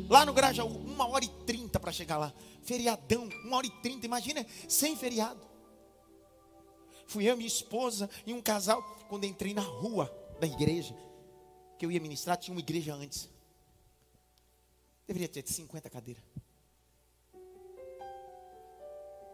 [0.09, 2.33] Lá no Grajaú, uma hora e trinta para chegar lá.
[2.61, 4.05] Feriadão, uma hora e trinta.
[4.05, 5.41] Imagina, sem feriado.
[7.07, 8.81] Fui eu, minha esposa e um casal.
[9.09, 10.09] Quando entrei na rua
[10.39, 10.95] da igreja,
[11.77, 13.29] que eu ia ministrar, tinha uma igreja antes.
[15.07, 16.23] Deveria ter 50 cadeiras.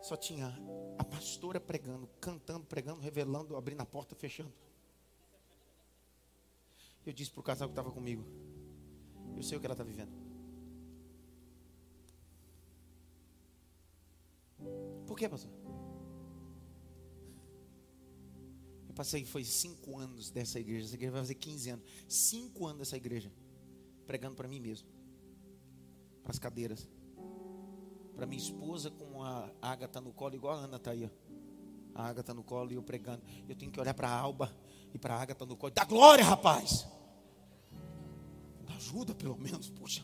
[0.01, 0.57] Só tinha
[0.97, 4.53] a pastora pregando, cantando, pregando, revelando, abrindo a porta, fechando.
[7.05, 8.25] Eu disse para o casal que estava comigo:
[9.35, 10.26] Eu sei o que ela está vivendo.
[15.07, 15.49] Por que, pastor?
[18.87, 20.85] Eu passei, foi cinco anos dessa igreja.
[20.85, 21.85] Essa igreja vai fazer 15 anos.
[22.07, 23.31] Cinco anos dessa igreja.
[24.05, 24.87] Pregando para mim mesmo.
[26.21, 26.87] Para as cadeiras.
[28.15, 31.05] Para minha esposa com a Ágata no colo, igual a Ana está aí.
[31.05, 31.09] Ó.
[31.95, 33.23] A Ágata no colo e eu pregando.
[33.47, 34.55] Eu tenho que olhar para a Alba
[34.93, 35.71] e para a Ágata no colo.
[35.73, 36.85] Dá glória, rapaz!
[38.75, 40.03] Ajuda pelo menos, puxa.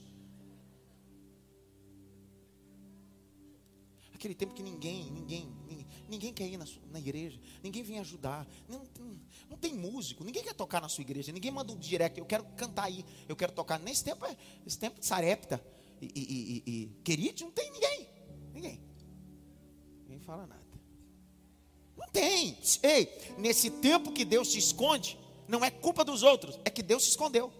[4.23, 8.47] Aquele tempo que ninguém, ninguém, ninguém, ninguém quer ir na, na igreja, ninguém vem ajudar,
[8.69, 12.17] não, não, não, tem músico, ninguém quer tocar na sua igreja, ninguém manda um direct,
[12.17, 13.77] eu quero cantar aí, eu quero tocar.
[13.79, 15.61] Nesse tempo, é, esse tempo de Sarepta
[16.01, 18.09] e, e, e, e não tem ninguém,
[18.53, 18.81] ninguém,
[20.03, 20.63] ninguém fala nada.
[21.97, 22.57] Não tem.
[22.81, 27.03] Ei, nesse tempo que Deus se esconde, não é culpa dos outros, é que Deus
[27.03, 27.51] se escondeu.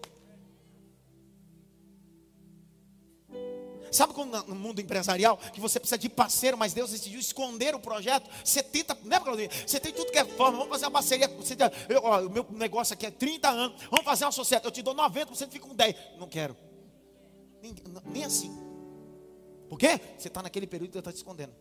[3.94, 7.78] Sabe como no mundo empresarial, que você precisa de parceiro, mas Deus decidiu esconder o
[7.78, 8.28] projeto?
[8.44, 9.48] Você tenta, né, Claudinho?
[9.64, 11.28] Você tem tudo que é forma, vamos fazer uma parceria.
[11.28, 11.56] Você,
[11.88, 14.66] eu, ó, o meu negócio aqui é 30 anos, vamos fazer uma sociedade.
[14.66, 15.96] Eu te dou 90%, você fica com 10%.
[16.18, 16.56] Não quero.
[17.62, 17.74] Nem,
[18.06, 18.52] nem assim.
[19.68, 20.00] Por quê?
[20.18, 21.54] Você está naquele período que Deus está te escondendo.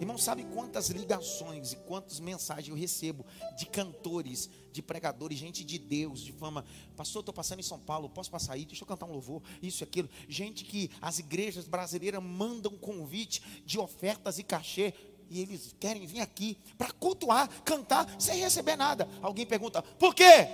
[0.00, 5.78] Irmão, sabe quantas ligações e quantas mensagens eu recebo de cantores, de pregadores, gente de
[5.78, 6.64] Deus, de fama.
[6.96, 8.64] Pastor, estou passando em São Paulo, posso passar aí?
[8.64, 10.08] Deixa eu cantar um louvor, isso e aquilo.
[10.26, 14.94] Gente que as igrejas brasileiras mandam convite de ofertas e cachê.
[15.28, 19.06] E eles querem vir aqui para cultuar, cantar, sem receber nada.
[19.20, 20.48] Alguém pergunta, por quê?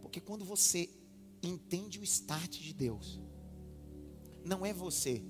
[0.00, 0.88] Porque quando você
[1.42, 3.20] entende o start de Deus,
[4.42, 5.22] não é você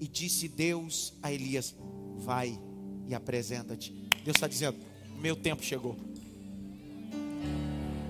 [0.00, 1.74] e disse Deus a Elias:
[2.18, 2.58] Vai
[3.06, 3.92] e apresenta-te.
[4.24, 4.78] Deus está dizendo:
[5.18, 5.96] meu tempo chegou.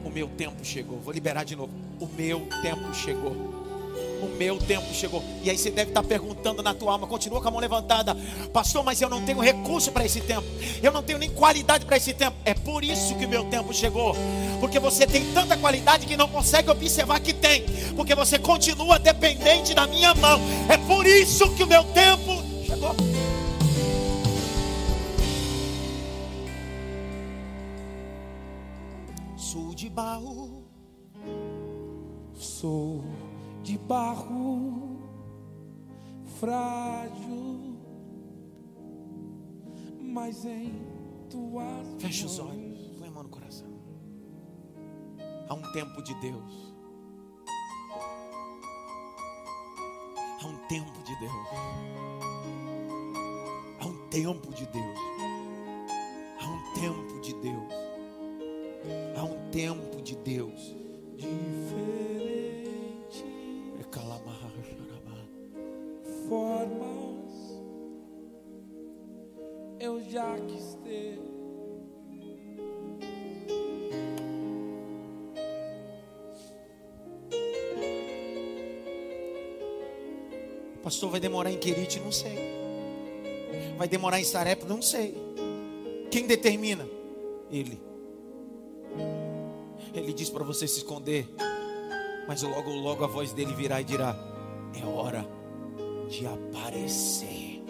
[0.04, 1.00] O meu tempo chegou.
[1.00, 1.72] Vou liberar de novo.
[1.98, 3.57] O meu tempo chegou.
[4.20, 5.22] O meu tempo chegou.
[5.44, 8.16] E aí você deve estar perguntando na tua alma, continua com a mão levantada,
[8.52, 10.44] pastor, mas eu não tenho recurso para esse tempo,
[10.82, 12.36] eu não tenho nem qualidade para esse tempo.
[12.44, 14.16] É por isso que o meu tempo chegou,
[14.58, 19.72] porque você tem tanta qualidade que não consegue observar que tem, porque você continua dependente
[19.72, 20.40] da minha mão.
[20.68, 22.96] É por isso que o meu tempo chegou.
[29.36, 30.64] Sou de barro,
[32.34, 33.04] sou
[33.68, 34.98] de barro
[36.40, 37.76] frágil,
[40.00, 40.72] mas em
[41.28, 43.68] tuas Feche os olhos, põe a mão no coração.
[45.50, 46.74] Há um tempo de Deus.
[50.40, 51.48] Há um tempo de Deus.
[53.80, 54.98] Há um tempo de Deus.
[56.40, 57.72] Há um tempo de Deus.
[59.14, 60.74] Há um tempo de Deus.
[61.18, 62.07] diferente
[80.88, 82.00] Pastor, vai demorar em Querite?
[82.00, 82.34] Não sei.
[83.76, 84.64] Vai demorar em Sarep?
[84.64, 85.14] Não sei.
[86.10, 86.88] Quem determina?
[87.50, 87.78] Ele.
[89.92, 91.28] Ele diz para você se esconder,
[92.26, 94.16] mas logo, logo a voz dele virá e dirá:
[94.80, 95.28] É hora
[96.08, 97.62] de aparecer.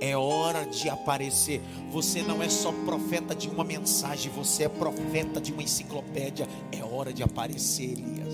[0.00, 1.60] É hora de aparecer.
[1.90, 6.46] Você não é só profeta de uma mensagem, você é profeta de uma enciclopédia.
[6.70, 8.27] É hora de aparecer, Elias.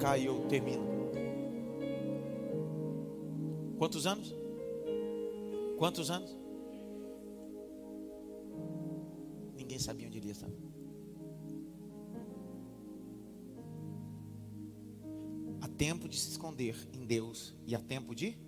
[0.00, 0.82] Cá e eu termino.
[3.76, 4.34] Quantos anos?
[5.78, 6.34] Quantos anos?
[9.54, 10.54] Ninguém sabia onde Elias estava.
[15.60, 18.38] Há tempo de se esconder em Deus e há tempo de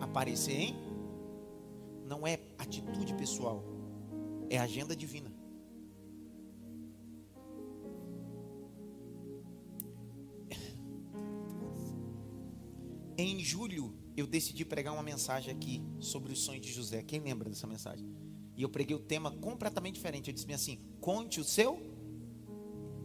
[0.00, 0.76] aparecer em.
[2.06, 3.62] Não é atitude pessoal,
[4.48, 5.37] é agenda divina.
[14.18, 17.02] Eu decidi pregar uma mensagem aqui sobre o sonho de José.
[17.02, 18.06] Quem lembra dessa mensagem?
[18.56, 20.28] E eu preguei o tema completamente diferente.
[20.28, 21.80] Eu disse assim: conte o seu.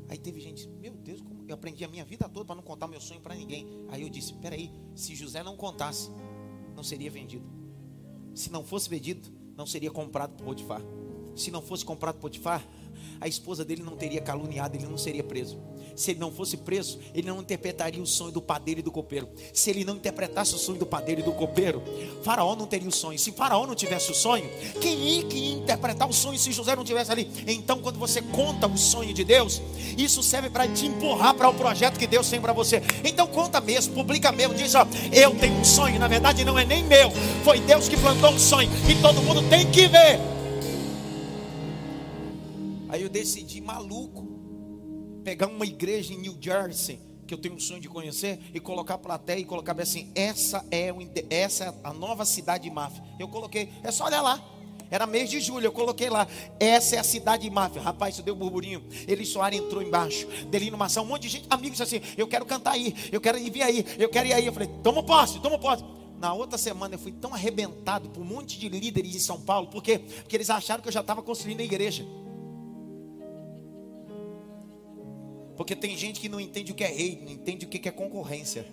[0.10, 2.88] Aí teve gente, meu Deus, como eu aprendi a minha vida toda para não contar
[2.88, 3.68] meu sonho para ninguém.
[3.90, 6.10] Aí eu disse: peraí, se José não contasse,
[6.76, 7.46] não seria vendido.
[8.34, 10.82] Se não fosse vendido, não seria comprado por Potifar.
[11.36, 12.68] Se não fosse comprado por Potifar,
[13.20, 15.60] a esposa dele não teria caluniado, ele não seria preso.
[15.96, 19.30] Se ele não fosse preso, ele não interpretaria o sonho do padeiro e do copeiro.
[19.54, 21.84] Se ele não interpretasse o sonho do padeiro e do copeiro,
[22.24, 23.18] Faraó não teria o sonho.
[23.20, 24.50] Se Faraó não tivesse o sonho,
[24.82, 27.30] quem ia, interpretar o sonho se José não tivesse ali?
[27.48, 29.62] Então, quando você conta o sonho de Deus,
[29.98, 32.82] isso serve para te empurrar para o projeto que Deus tem para você.
[33.04, 36.00] Então, conta mesmo, publica mesmo, diz: Ó, eu tenho um sonho.
[36.00, 37.12] Na verdade, não é nem meu,
[37.44, 40.33] foi Deus que plantou um sonho e todo mundo tem que ver.
[43.14, 44.26] Decidi, maluco,
[45.24, 48.98] pegar uma igreja em New Jersey, que eu tenho um sonho de conhecer, e colocar
[48.98, 50.98] plateia e colocar assim: essa é, o,
[51.30, 53.04] essa é a nova cidade de máfia.
[53.20, 54.44] Eu coloquei, é só olhar lá.
[54.90, 56.28] Era mês de julho, eu coloquei lá.
[56.60, 57.84] Essa é a cidade de máfia.
[57.84, 58.84] Rapaz, isso deu um burburinho.
[59.08, 60.28] Ele Soares entrou embaixo.
[60.50, 63.52] Delino Maçã, um monte de gente, amigos assim: eu quero cantar aí, eu quero ir
[63.52, 64.48] vir aí, eu quero ir aí.
[64.48, 65.84] Eu falei: toma posse, toma posse.
[66.20, 69.68] Na outra semana eu fui tão arrebentado por um monte de líderes em São Paulo,
[69.68, 72.04] porque, porque eles acharam que eu já estava construindo a igreja.
[75.56, 77.92] Porque tem gente que não entende o que é rei, não entende o que é
[77.92, 78.66] concorrência.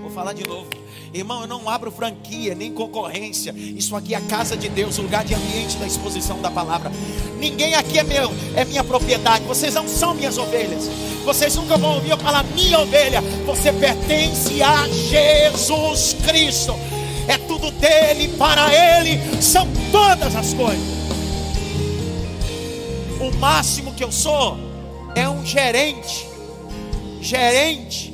[0.00, 0.68] Vou falar de novo.
[1.12, 3.54] Irmão, eu não abro franquia, nem concorrência.
[3.56, 6.90] Isso aqui é a casa de Deus, o lugar de ambiente da exposição da palavra.
[7.38, 9.44] Ninguém aqui é meu, é minha propriedade.
[9.44, 10.88] Vocês não são minhas ovelhas.
[11.24, 13.20] Vocês nunca vão ouvir eu falar minha ovelha.
[13.46, 16.74] Você pertence a Jesus Cristo.
[17.28, 21.01] É tudo dele, para ele são todas as coisas
[23.22, 24.56] o máximo que eu sou
[25.14, 26.26] é um gerente.
[27.20, 28.12] Gerente,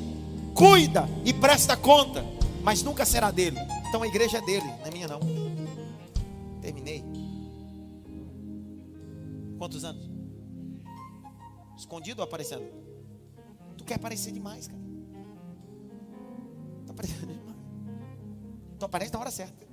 [0.54, 2.22] cuida e presta conta,
[2.62, 3.58] mas nunca será dele.
[3.88, 5.20] Então a igreja é dele, não é minha não.
[6.60, 7.02] Terminei.
[9.56, 10.10] Quantos anos?
[11.78, 12.66] Escondido ou aparecendo?
[13.78, 14.82] Tu quer aparecer demais, cara.
[16.84, 17.56] Tu aparecendo demais.
[18.78, 19.66] Tu aparece na hora certa.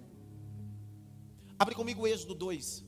[1.60, 2.86] Abre comigo o Êxodo 2,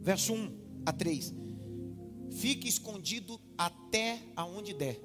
[0.00, 1.34] verso 1 a 3.
[2.32, 5.00] Fique escondido até aonde der.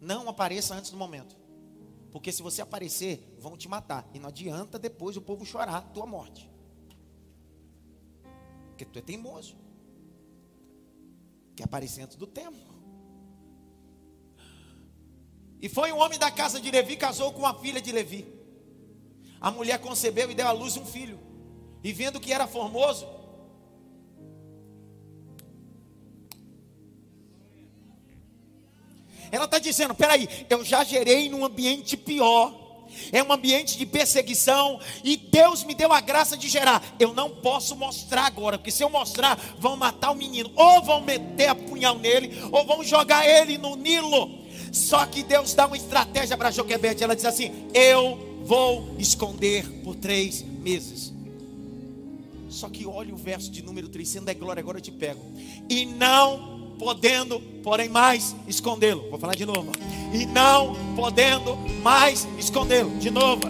[0.00, 1.36] Não apareça antes do momento.
[2.10, 4.08] Porque se você aparecer, vão te matar.
[4.12, 6.50] E não adianta depois o povo chorar tua morte.
[8.68, 9.56] Porque tu é teimoso.
[11.56, 12.72] Quer aparecer antes do tempo.
[15.60, 18.26] E foi um homem da casa de Levi, casou com a filha de Levi.
[19.40, 21.18] A mulher concebeu e deu à luz um filho.
[21.82, 23.06] E vendo que era formoso,
[29.32, 32.62] ela está dizendo: peraí, eu já gerei num ambiente pior
[33.10, 36.82] é um ambiente de perseguição e Deus me deu a graça de gerar.
[36.98, 41.00] Eu não posso mostrar agora, porque se eu mostrar, vão matar o menino, ou vão
[41.00, 44.42] meter a punhal nele, ou vão jogar ele no Nilo.
[44.72, 47.04] Só que Deus dá uma estratégia para Joquebede.
[47.04, 51.12] Ela diz assim: Eu vou esconder por três meses.
[52.48, 55.20] Só que olha o verso de número 3, sendo é glória, agora eu te pego.
[55.68, 59.08] E não podendo, porém, mais escondê-lo.
[59.10, 59.72] Vou falar de novo.
[60.12, 62.90] E não podendo mais escondê-lo.
[62.98, 63.42] De novo.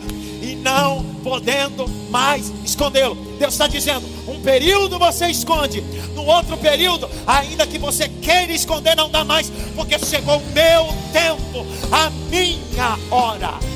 [0.42, 3.14] E não podendo mais escondê-lo.
[3.38, 5.80] Deus está dizendo: um período você esconde,
[6.14, 10.86] no outro período, ainda que você queira esconder, não dá mais, porque chegou o meu
[11.12, 13.72] tempo, a minha hora.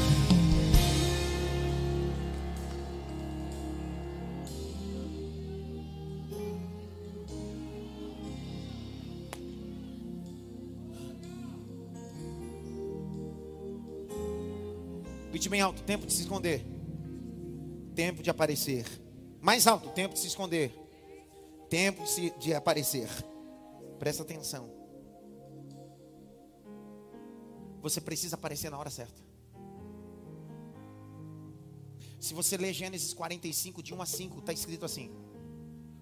[15.37, 16.65] Grite bem alto: tempo de se esconder,
[17.95, 18.87] tempo de aparecer.
[19.39, 20.73] Mais alto: tempo de se esconder,
[21.69, 23.07] tempo de, se, de aparecer.
[23.99, 24.73] Presta atenção.
[27.83, 29.23] Você precisa aparecer na hora certa.
[32.19, 35.11] Se você ler Gênesis 45, de 1 a 5, está escrito assim.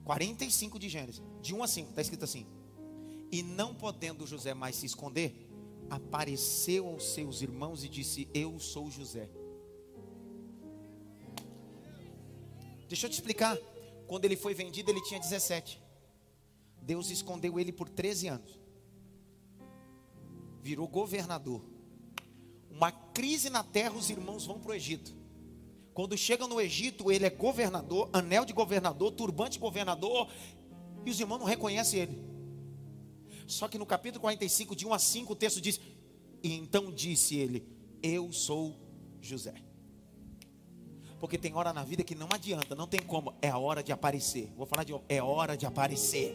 [0.05, 2.47] 45 de Gênesis, de 1 a 5, está escrito assim.
[3.33, 5.44] E não podendo José mais se esconder,
[5.91, 9.29] apareceu aos seus irmãos e disse: Eu sou José.
[12.89, 13.57] Deixa eu te explicar.
[14.07, 15.83] Quando ele foi vendido, ele tinha 17.
[16.83, 18.61] Deus escondeu ele por 13 anos.
[20.63, 21.65] Virou governador.
[22.71, 25.15] Uma crise na terra, os irmãos vão para o Egito.
[25.95, 30.29] Quando chegam no Egito, ele é governador, anel de governador, turbante de governador,
[31.07, 32.34] e os irmãos não reconhecem ele.
[33.47, 35.81] Só que no capítulo 45, de 1 a 5, o texto diz:
[36.43, 37.67] E então disse ele:
[38.03, 38.75] Eu sou
[39.21, 39.55] José.
[41.21, 43.93] Porque tem hora na vida que não adianta, não tem como, é a hora de
[43.93, 44.53] aparecer.
[44.57, 46.35] Vou falar de é hora de aparecer.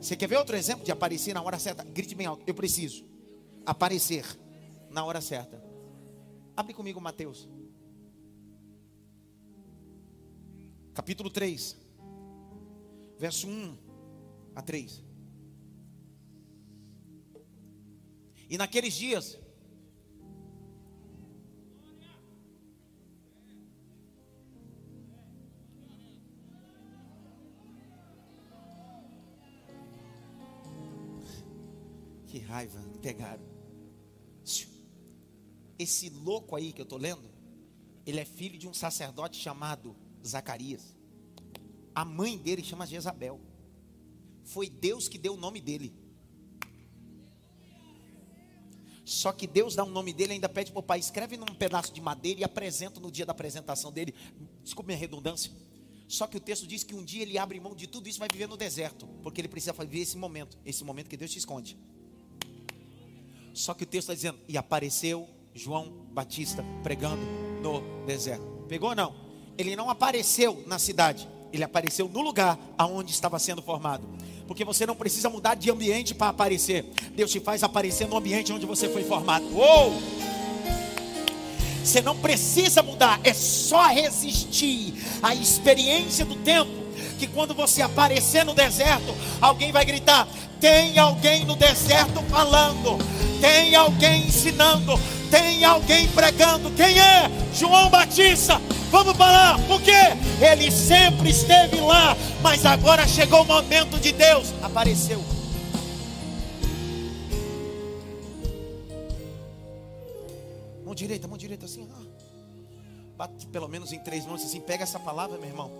[0.00, 1.84] Você quer ver outro exemplo de aparecer na hora certa?
[1.84, 3.04] Grite bem alto, eu preciso
[3.64, 4.24] aparecer
[4.90, 5.62] na hora certa.
[6.56, 7.48] Abre comigo Mateus.
[10.94, 11.76] Capítulo 3.
[13.18, 13.85] Verso 1
[14.56, 15.04] a 3.
[18.48, 19.38] E naqueles dias,
[32.26, 33.44] que raiva, pegaram.
[35.78, 37.28] Esse louco aí que eu estou lendo,
[38.06, 39.94] ele é filho de um sacerdote chamado
[40.26, 40.96] Zacarias.
[41.94, 43.38] A mãe dele chama Jezabel.
[44.46, 45.92] Foi Deus que deu o nome dele.
[49.04, 51.46] Só que Deus dá o um nome dele, ainda pede para o pai, escreve num
[51.46, 54.14] pedaço de madeira e apresenta no dia da apresentação dele.
[54.64, 55.52] Desculpe minha redundância.
[56.08, 58.20] Só que o texto diz que um dia ele abre mão de tudo isso e
[58.20, 61.38] vai viver no deserto, porque ele precisa viver esse momento, esse momento que Deus te
[61.38, 61.76] esconde.
[63.52, 67.22] Só que o texto está dizendo, e apareceu João Batista pregando
[67.62, 68.44] no deserto.
[68.68, 69.14] Pegou ou não?
[69.56, 74.06] Ele não apareceu na cidade, ele apareceu no lugar aonde estava sendo formado.
[74.46, 76.84] Porque você não precisa mudar de ambiente para aparecer.
[77.14, 79.44] Deus te faz aparecer no ambiente onde você foi formado.
[79.52, 79.92] Uou!
[81.86, 84.92] Você não precisa mudar, é só resistir
[85.22, 86.84] à experiência do tempo.
[87.16, 90.26] Que quando você aparecer no deserto, alguém vai gritar:
[90.60, 92.98] tem alguém no deserto falando,
[93.40, 94.98] tem alguém ensinando,
[95.30, 96.70] tem alguém pregando.
[96.72, 97.30] Quem é?
[97.54, 98.60] João Batista.
[98.90, 99.90] Vamos falar, porque
[100.40, 105.22] ele sempre esteve lá, mas agora chegou o momento de Deus, apareceu.
[110.84, 111.88] Mão direita, mão direita assim.
[113.16, 115.70] Bate pelo menos em três mãos assim, pega essa palavra, meu irmão.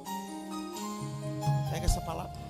[1.71, 2.46] Pega essa palavra.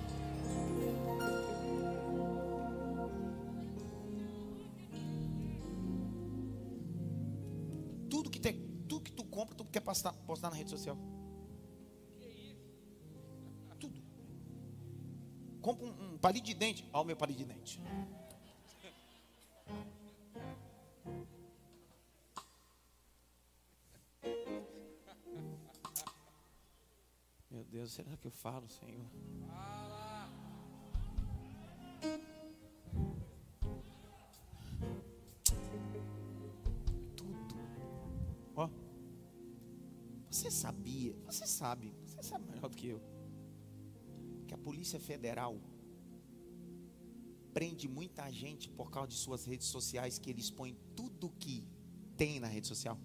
[9.77, 10.97] Quer postar, postar na rede social.
[13.79, 14.03] Tudo.
[15.61, 16.89] Compra um, um palito de dente.
[16.91, 17.79] Olha o meu palito de dente.
[27.51, 29.05] Meu Deus, será que eu falo, Senhor?
[41.37, 43.01] Você sabe, você sabe melhor do que eu,
[44.47, 45.59] que a Polícia Federal
[47.53, 51.63] prende muita gente por causa de suas redes sociais, que eles põem tudo que
[52.15, 52.99] tem na rede social?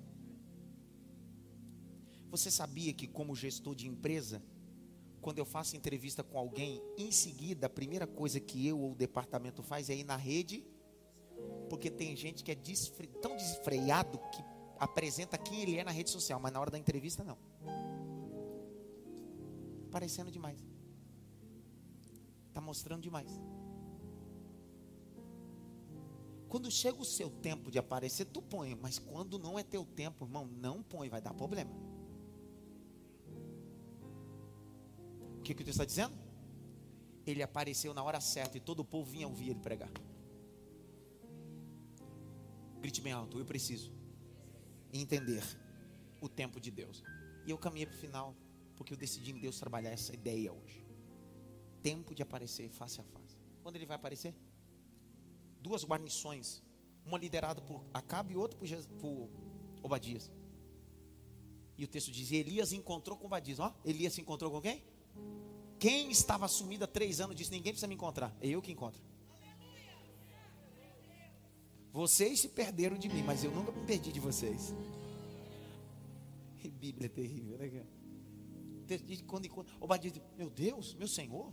[2.30, 4.42] Você sabia que, como gestor de empresa,
[5.20, 8.94] quando eu faço entrevista com alguém, em seguida, a primeira coisa que eu ou o
[8.94, 10.66] departamento faz é ir na rede,
[11.68, 13.06] porque tem gente que é desfre...
[13.06, 14.42] tão desfreado que
[14.78, 17.51] apresenta quem ele é na rede social, mas na hora da entrevista não.
[19.92, 20.58] Parecendo demais.
[22.48, 23.30] Está mostrando demais.
[26.48, 30.24] Quando chega o seu tempo de aparecer, tu põe, mas quando não é teu tempo,
[30.24, 31.70] irmão, não põe, vai dar problema.
[35.38, 36.14] O que, que o está dizendo?
[37.26, 39.90] Ele apareceu na hora certa e todo o povo vinha ouvir ele pregar.
[42.80, 43.92] Grite bem alto, eu preciso
[44.92, 45.42] entender
[46.20, 47.02] o tempo de Deus.
[47.46, 48.36] E eu caminhei para o final,
[48.82, 50.84] porque eu decidi em Deus trabalhar essa ideia hoje.
[51.80, 53.38] Tempo de aparecer face a face.
[53.62, 54.34] Quando ele vai aparecer?
[55.60, 56.60] Duas guarnições,
[57.06, 58.68] uma liderada por Acabe e outra por,
[58.98, 59.30] por
[59.84, 60.32] Obadias.
[61.78, 63.60] E o texto diz: Elias encontrou com Obadias.
[63.60, 64.82] Ó, Elias se encontrou com quem?
[65.78, 69.00] Quem estava sumido há três anos disse: Ninguém precisa me encontrar, é eu que encontro.
[71.92, 74.74] Vocês se perderam de mim, mas eu nunca me perdi de vocês.
[76.64, 78.01] E Bíblia é terrível, né, cara?
[79.26, 81.52] Quando encontra, Obadias diz: Meu Deus, meu Senhor.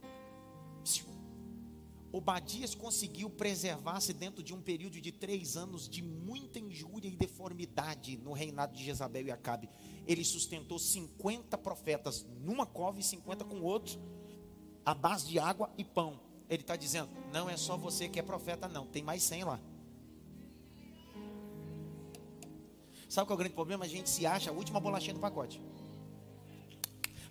[2.11, 8.17] Obadias conseguiu preservar-se dentro de um período de três anos de muita injúria e deformidade
[8.17, 9.69] no reinado de Jezabel e Acabe.
[10.07, 13.99] Ele sustentou 50 profetas numa cova e 50 com outro,
[14.83, 16.19] à base de água e pão.
[16.49, 19.59] Ele está dizendo: não é só você que é profeta, não, tem mais 100 lá.
[23.07, 23.85] Sabe qual é o grande problema?
[23.85, 25.61] A gente se acha a última bolachinha do pacote.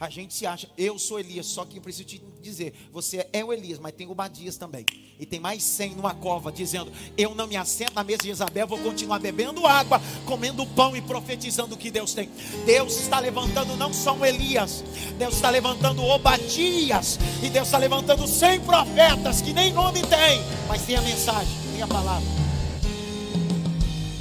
[0.01, 3.45] A gente se acha, eu sou Elias, só que eu preciso te dizer, você é
[3.45, 4.87] o Elias, mas tem o Badias também.
[5.19, 8.69] E tem mais 100 numa cova dizendo: Eu não me assento na mesa de Isabel,
[8.69, 12.31] vou continuar bebendo água, comendo pão e profetizando o que Deus tem.
[12.65, 14.85] Deus está levantando não só o Elias,
[15.19, 20.87] Deus está levantando Obadias, e Deus está levantando 100 profetas que nem nome tem, mas
[20.87, 22.29] tem a mensagem, tem a palavra.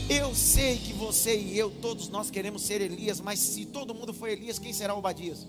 [0.10, 4.12] Eu sei que você e eu, todos nós queremos ser Elias, mas se todo mundo
[4.12, 5.46] for Elias, quem será Obadias?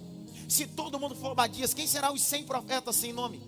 [0.48, 3.38] Se todo mundo for Obadias, quem será os 100 profetas sem nome?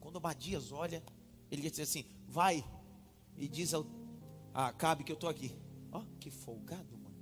[0.00, 1.04] Quando Obadias olha,
[1.50, 2.64] ele diz assim: Vai
[3.36, 3.84] e diz ao,
[4.54, 5.54] a Acabe que eu estou aqui.
[5.92, 7.16] Ó, oh, que folgado, mano.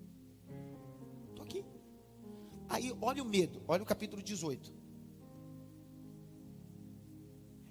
[1.30, 1.64] Estou aqui.
[2.68, 4.72] Aí, olha o medo, olha o capítulo 18.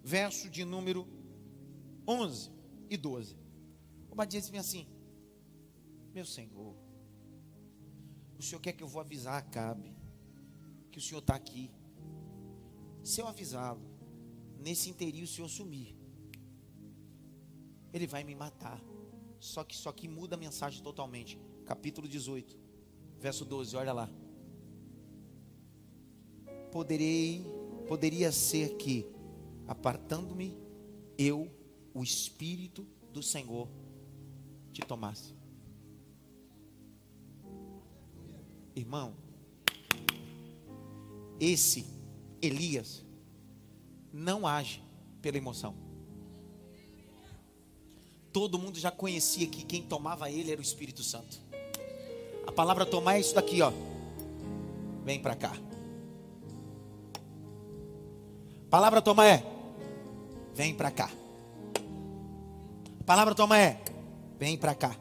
[0.03, 1.07] Verso de número
[2.05, 2.51] 11
[2.89, 3.37] e 12.
[4.09, 4.90] Obadias vem assim:
[6.13, 6.75] meu Senhor,
[8.37, 9.95] o Senhor quer que eu vou avisar a Cabe
[10.91, 11.71] que o Senhor está aqui.
[13.01, 13.81] Se eu avisá-lo,
[14.59, 15.95] nesse interim o Senhor sumir,
[17.93, 18.81] ele vai me matar.
[19.39, 21.39] Só que só que muda a mensagem totalmente.
[21.65, 22.57] Capítulo 18,
[23.19, 24.09] verso 12, olha lá.
[26.71, 27.43] Poderei,
[27.87, 29.05] poderia ser que,
[29.67, 30.57] apartando-me,
[31.17, 31.49] eu,
[31.93, 33.67] o Espírito do Senhor,
[34.71, 35.40] te tomasse.
[38.75, 39.13] Irmão,
[41.39, 41.85] esse
[42.41, 43.03] Elias
[44.13, 44.81] não age
[45.21, 45.75] pela emoção.
[48.31, 51.39] Todo mundo já conhecia que quem tomava ele era o Espírito Santo.
[52.47, 53.71] A palavra tomar é isso daqui, ó.
[55.03, 55.53] Vem para cá.
[58.67, 59.43] A palavra tomar é
[60.55, 61.11] vem para cá.
[62.99, 63.81] A palavra tomar é
[64.39, 64.95] vem para cá.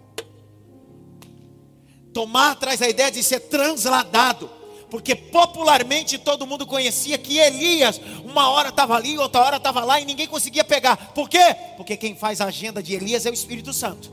[2.12, 4.50] Tomar traz a ideia de ser transladado.
[4.90, 10.00] Porque popularmente todo mundo conhecia que Elias, uma hora estava ali, outra hora estava lá
[10.00, 10.96] e ninguém conseguia pegar.
[11.14, 11.54] Por quê?
[11.76, 14.10] Porque quem faz a agenda de Elias é o Espírito Santo.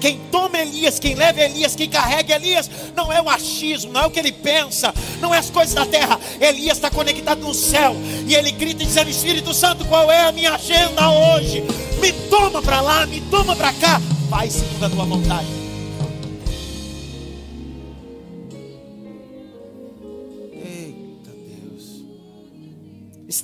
[0.00, 4.06] Quem toma Elias, quem leva Elias, quem carrega Elias, não é o achismo, não é
[4.06, 6.20] o que ele pensa, não é as coisas da terra.
[6.40, 7.94] Elias está conectado no céu
[8.26, 11.62] e ele grita dizendo: Espírito Santo, qual é a minha agenda hoje?
[12.00, 15.63] Me toma para lá, me toma para cá, vai segundo a tua vontade.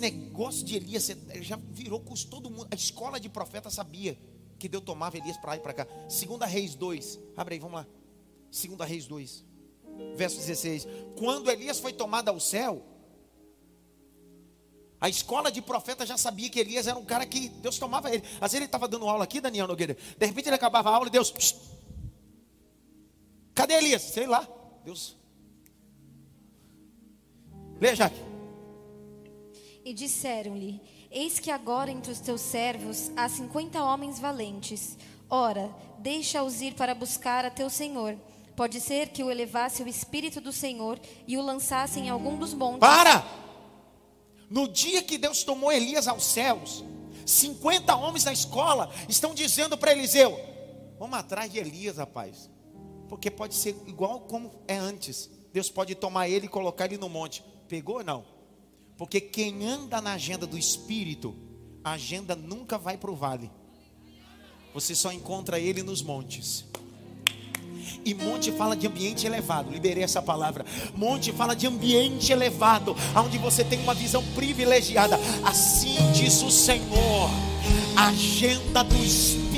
[0.01, 1.11] Negócio de Elias
[1.42, 2.68] já virou com todo mundo.
[2.70, 4.18] A escola de profeta sabia
[4.59, 5.86] que Deus tomava Elias para lá e para cá.
[6.09, 7.18] Segunda Reis 2.
[7.36, 7.86] Abre aí, vamos lá.
[8.51, 9.44] Segunda Reis 2.
[10.16, 10.86] Verso 16.
[11.18, 12.86] Quando Elias foi tomado ao céu,
[15.01, 18.22] A escola de profeta já sabia que Elias era um cara que Deus tomava ele.
[18.34, 19.96] Às vezes ele estava dando aula aqui, Daniel Nogueira.
[20.18, 21.30] De repente ele acabava a aula e Deus.
[21.30, 21.57] Psst,
[23.55, 24.03] Cadê Elias?
[24.03, 24.46] Sei lá.
[24.84, 25.16] Deus.
[27.80, 28.30] Leia, Jaque.
[29.85, 34.99] E disseram-lhe: Eis que agora entre os teus servos há cinquenta homens valentes.
[35.28, 38.16] Ora, deixa-os ir para buscar a teu senhor.
[38.57, 42.53] Pode ser que o elevasse o espírito do Senhor e o lançasse em algum dos
[42.53, 42.81] montes.
[42.81, 43.24] Para!
[44.51, 46.85] No dia que Deus tomou Elias aos céus,
[47.24, 50.39] 50 homens da escola estão dizendo para Eliseu:
[50.99, 52.51] Vamos atrás de Elias, rapaz.
[53.09, 55.31] Porque pode ser igual como é antes.
[55.53, 57.43] Deus pode tomar ele e colocar ele no monte.
[57.66, 58.39] Pegou ou não?
[59.01, 61.34] Porque quem anda na agenda do Espírito,
[61.82, 63.51] a agenda nunca vai para o vale.
[64.74, 66.66] Você só encontra ele nos montes.
[68.05, 69.70] E monte fala de ambiente elevado.
[69.70, 70.66] Liberei essa palavra.
[70.94, 75.18] Monte fala de ambiente elevado, onde você tem uma visão privilegiada.
[75.42, 77.30] Assim diz o Senhor.
[77.96, 79.49] Agenda do Espírito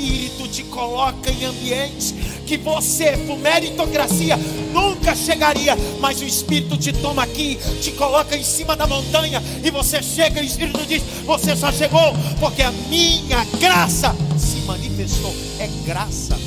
[0.53, 2.13] te coloca em ambientes
[2.45, 4.37] que você, por meritocracia,
[4.71, 5.75] nunca chegaria.
[5.99, 9.41] Mas o Espírito te toma aqui, te coloca em cima da montanha.
[9.63, 14.57] E você chega e o Espírito diz: Você só chegou porque a minha graça se
[14.67, 15.33] manifestou.
[15.57, 16.37] É graça,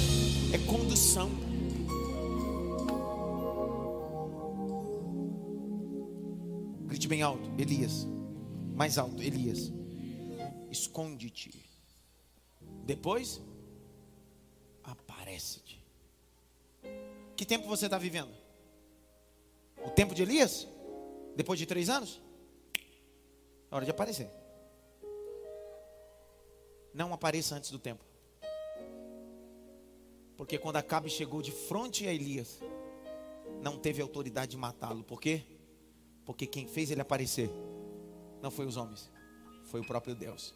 [0.52, 1.28] é condução.
[6.86, 8.07] Grite bem alto, Elias.
[8.76, 9.72] Mais alto, Elias.
[10.70, 11.50] Esconde-te.
[12.86, 13.40] Depois,
[15.27, 15.85] aparece-te.
[17.37, 18.31] Que tempo você está vivendo?
[19.85, 20.68] O tempo de Elias?
[21.35, 22.22] Depois de três anos?
[23.70, 24.31] É hora de aparecer.
[26.95, 28.05] Não apareça antes do tempo.
[30.37, 32.61] Porque quando Acabe chegou de frente a Elias,
[33.61, 35.03] não teve autoridade de matá-lo.
[35.03, 35.43] Por quê?
[36.24, 37.51] Porque quem fez ele aparecer
[38.41, 39.11] não foi os homens,
[39.64, 40.55] foi o próprio Deus.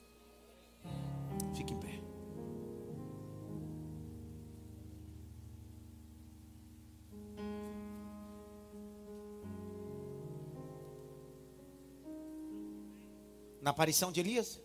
[13.70, 14.60] Na aparição de Elias,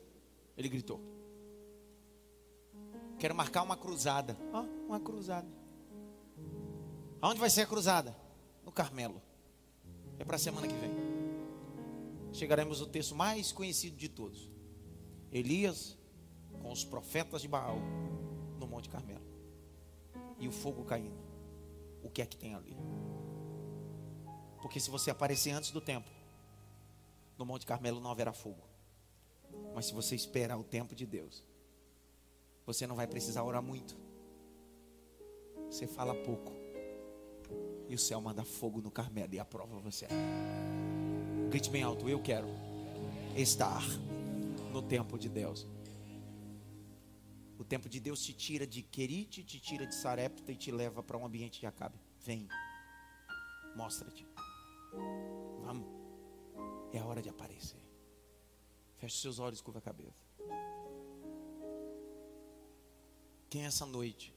[0.58, 1.00] ele gritou:
[3.20, 4.36] Quero marcar uma cruzada.
[4.52, 5.48] Ó, uma cruzada.
[7.22, 8.18] Aonde vai ser a cruzada?
[8.64, 9.22] No Carmelo.
[10.18, 10.90] É para a semana que vem.
[12.34, 14.50] Chegaremos ao texto mais conhecido de todos.
[15.32, 15.96] Elias
[16.60, 17.78] com os profetas de Baal
[18.60, 19.24] no Monte Carmelo.
[20.40, 21.20] E o fogo caindo.
[22.02, 22.76] O que é que tem ali?
[24.64, 26.10] Porque se você aparecer antes do tempo,
[27.38, 28.65] no Monte Carmelo não haverá fogo.
[29.74, 31.44] Mas se você esperar o tempo de Deus,
[32.66, 33.96] você não vai precisar orar muito.
[35.70, 36.54] Você fala pouco.
[37.88, 40.08] E o céu manda fogo no Carmelo e aprova você.
[41.50, 42.48] Grite bem alto, eu quero
[43.36, 43.84] estar
[44.72, 45.68] no tempo de Deus.
[47.58, 51.02] O tempo de Deus te tira de Querite, te tira de Sarepta e te leva
[51.04, 51.98] para um ambiente de Acabe.
[52.20, 52.48] Vem,
[53.76, 54.28] mostra-te.
[55.64, 55.88] Vamos,
[56.92, 57.85] é a hora de aparecer.
[59.06, 60.26] Feche seus olhos, curva a cabeça.
[63.48, 64.34] Quem é essa noite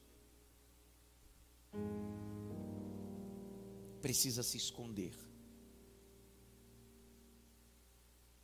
[3.99, 5.15] precisa se esconder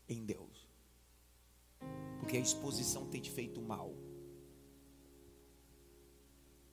[0.09, 0.67] em Deus?
[2.19, 3.93] Porque a exposição tem te feito mal.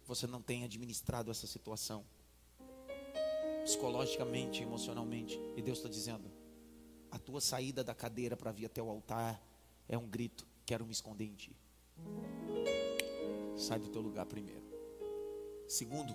[0.06, 2.06] Você não tem administrado essa situação
[3.64, 6.41] psicologicamente, emocionalmente, e Deus está dizendo:
[7.12, 9.40] a tua saída da cadeira para vir até o altar
[9.86, 11.54] é um grito: quero me esconder em ti.
[13.56, 14.64] Sai do teu lugar primeiro.
[15.68, 16.14] Segundo,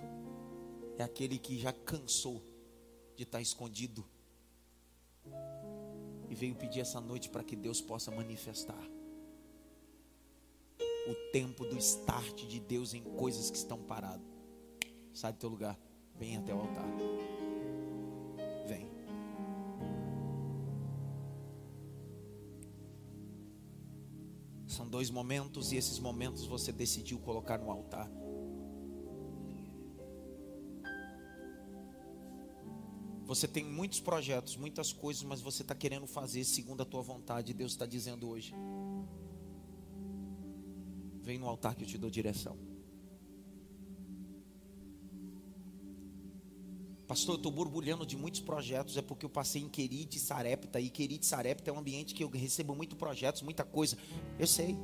[0.98, 2.44] é aquele que já cansou
[3.16, 4.04] de estar escondido
[6.30, 8.84] e veio pedir essa noite para que Deus possa manifestar
[10.80, 14.28] o tempo do start de Deus em coisas que estão paradas.
[15.14, 15.80] Sai do teu lugar,
[16.16, 17.37] vem até o altar.
[25.08, 28.10] Dois momentos e esses momentos você decidiu colocar no altar.
[33.26, 37.54] Você tem muitos projetos, muitas coisas, mas você está querendo fazer segundo a tua vontade.
[37.54, 38.54] Deus está dizendo hoje:
[41.22, 42.58] Vem no altar que eu te dou direção.
[47.08, 50.80] Pastor, eu estou borbulhando de muitos projetos, é porque eu passei em Querite e Sarepta,
[50.82, 53.98] e Querite e Sarepta é um ambiente que eu recebo muitos projetos, muita coisa.
[54.38, 54.78] Eu sei,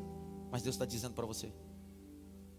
[0.50, 1.52] mas Deus está dizendo para você: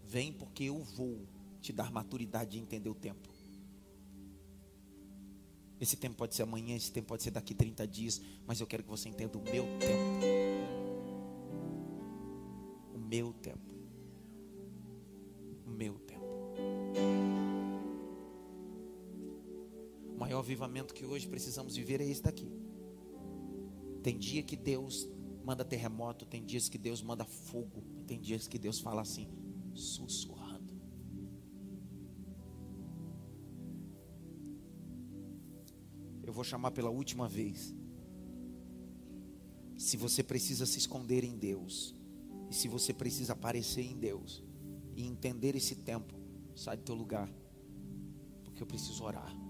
[0.03, 1.27] vem porque eu vou
[1.61, 3.27] te dar maturidade de entender o tempo.
[5.81, 8.83] Esse tempo pode ser amanhã, esse tempo pode ser daqui 30 dias, mas eu quero
[8.83, 10.25] que você entenda o meu tempo.
[12.93, 13.73] O meu tempo.
[15.65, 15.97] O meu
[20.35, 22.51] O avivamento que hoje precisamos viver é esse daqui.
[24.03, 25.07] Tem dia que Deus
[25.45, 29.29] manda terremoto, tem dias que Deus manda fogo, tem dias que Deus fala assim,
[29.73, 30.73] sussurrando.
[36.21, 37.73] Eu vou chamar pela última vez.
[39.77, 41.95] Se você precisa se esconder em Deus,
[42.49, 44.43] e se você precisa aparecer em Deus,
[44.97, 46.13] e entender esse tempo,
[46.55, 47.29] sai do teu lugar,
[48.43, 49.44] porque eu preciso orar.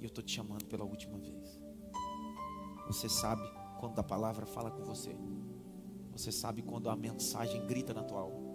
[0.00, 1.60] E eu estou te chamando pela última vez.
[2.86, 3.42] Você sabe
[3.80, 5.14] quando a palavra fala com você.
[6.12, 8.48] Você sabe quando a mensagem grita na tua alma.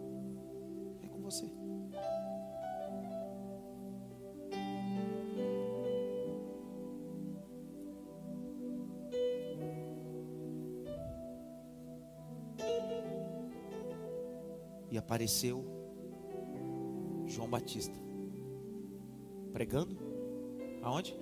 [1.01, 1.49] É com você.
[14.89, 15.65] E apareceu
[17.25, 17.97] João Batista
[19.51, 20.03] pregando
[20.84, 21.15] aonde?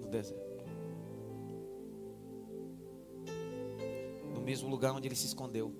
[0.00, 0.64] No deserto.
[4.32, 5.72] No mesmo lugar onde ele se escondeu.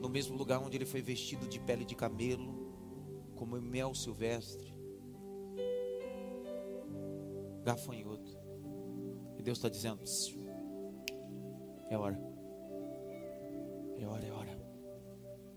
[0.00, 2.54] No mesmo lugar onde ele foi vestido de pele de camelo,
[3.34, 4.74] como mel silvestre.
[7.64, 8.38] Gafanhoto.
[9.38, 10.02] E Deus está dizendo:
[11.90, 12.20] é hora.
[13.98, 14.58] É hora, é hora.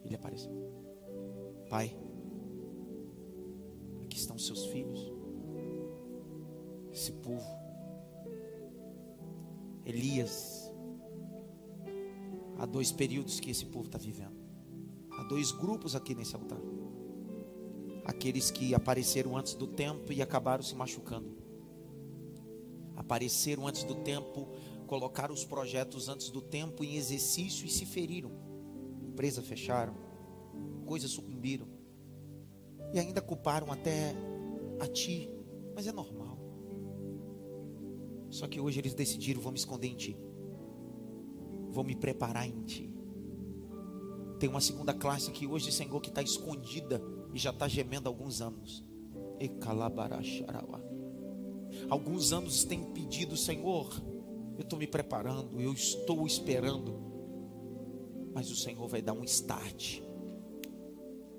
[0.04, 0.52] Ele apareceu.
[1.70, 1.96] Pai,
[9.86, 10.72] Elias.
[12.58, 14.38] Há dois períodos que esse povo está vivendo.
[15.12, 16.60] Há dois grupos aqui nesse altar.
[18.06, 21.38] Aqueles que apareceram antes do tempo e acabaram se machucando.
[22.96, 24.48] Apareceram antes do tempo
[24.94, 28.32] colocaram os projetos antes do tempo em exercício e se feriram.
[29.02, 29.96] Empresa fecharam,
[30.86, 31.68] coisas sucumbiram.
[32.94, 34.14] E ainda culparam até
[34.80, 35.28] a ti,
[35.74, 36.13] mas é normal.
[38.34, 40.18] Só que hoje eles decidiram: vou me esconder em ti,
[41.70, 42.92] vou me preparar em ti.
[44.40, 47.00] Tem uma segunda classe aqui hoje, Senhor, que está escondida
[47.32, 48.84] e já está gemendo há alguns anos.
[49.40, 49.50] E
[51.90, 54.02] Alguns anos tem pedido, Senhor,
[54.58, 57.00] eu estou me preparando, eu estou esperando.
[58.34, 60.02] Mas o Senhor vai dar um start.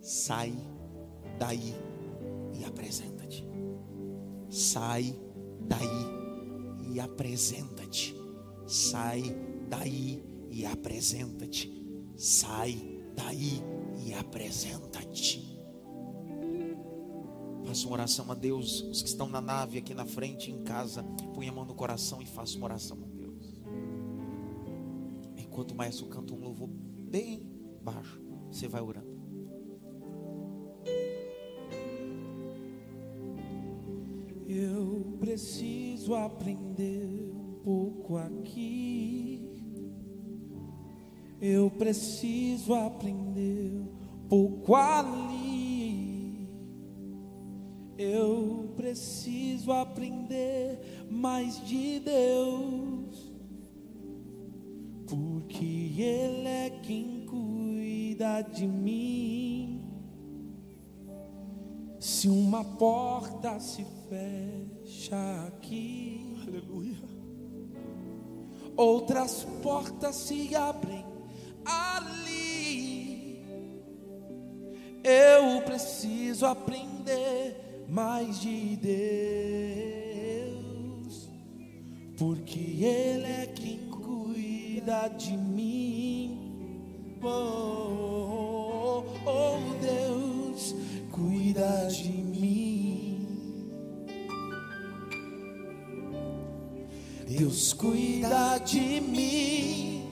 [0.01, 0.55] Sai
[1.41, 1.75] daí
[2.57, 3.45] e apresenta-te.
[4.49, 5.19] Sai
[5.61, 6.14] daí
[6.95, 8.15] e apresenta-te.
[8.67, 9.37] Sai
[9.69, 11.85] daí e apresenta-te.
[12.17, 13.61] Sai daí
[14.07, 15.59] e apresenta-te.
[17.67, 18.83] Faça uma oração a Deus.
[18.83, 21.03] Os que estão na nave aqui na frente, em casa,
[21.35, 23.61] põe a mão no coração e faça uma oração a Deus.
[25.37, 27.43] Enquanto o maestro canta um louvor bem
[27.83, 28.23] baixo,
[28.53, 29.13] você vai orando.
[34.47, 39.41] Eu preciso aprender um pouco aqui.
[41.41, 46.49] Eu preciso aprender um pouco ali.
[47.97, 53.33] Eu preciso aprender mais de Deus,
[55.07, 59.81] porque Ele é quem cuida de mim.
[62.01, 64.74] Se uma porta se fecha
[65.13, 66.97] aqui, aleluia,
[68.77, 71.05] outras portas se abrem
[71.65, 73.45] ali.
[75.03, 78.77] Eu preciso aprender mais de
[80.47, 81.29] Deus,
[82.17, 86.14] porque Ele é quem cuida de mim.
[97.55, 100.03] Deus cuida de mim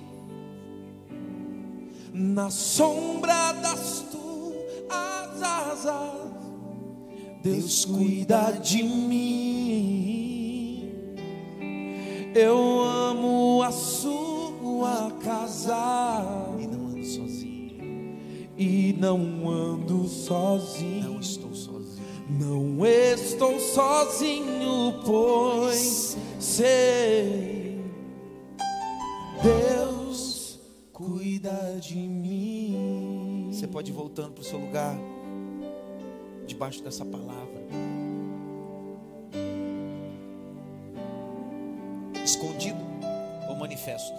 [2.14, 6.22] na sombra das tuas asas
[7.42, 10.22] Deus cuida de mim.
[12.32, 16.22] Eu amo a sua casa.
[16.60, 18.20] E não ando sozinho.
[18.56, 21.14] E não ando sozinho.
[21.14, 21.82] Não estou sozinho.
[22.30, 27.01] Não estou sozinho, pois sei.
[34.12, 34.94] voltando para o seu lugar,
[36.46, 37.62] debaixo dessa palavra.
[42.22, 42.78] Escondido
[43.48, 44.12] ou manifesto,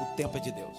[0.00, 0.78] o tempo é de Deus.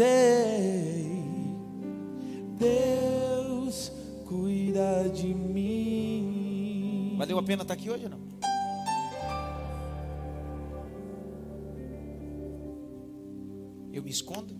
[0.00, 1.22] Sei
[2.58, 3.92] Deus
[4.26, 7.16] cuida de mim.
[7.18, 8.20] Valeu a pena estar aqui hoje ou não?
[13.92, 14.56] Eu me escondo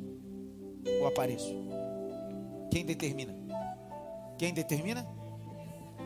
[1.01, 1.55] ou apareço?
[2.70, 3.34] Quem determina?
[4.36, 5.09] Quem determina?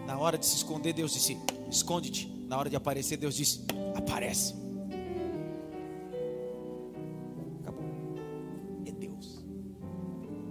[0.07, 1.37] Na hora de se esconder, Deus disse:
[1.69, 2.29] esconde-te.
[2.47, 3.65] Na hora de aparecer, Deus disse:
[3.97, 4.64] aparece.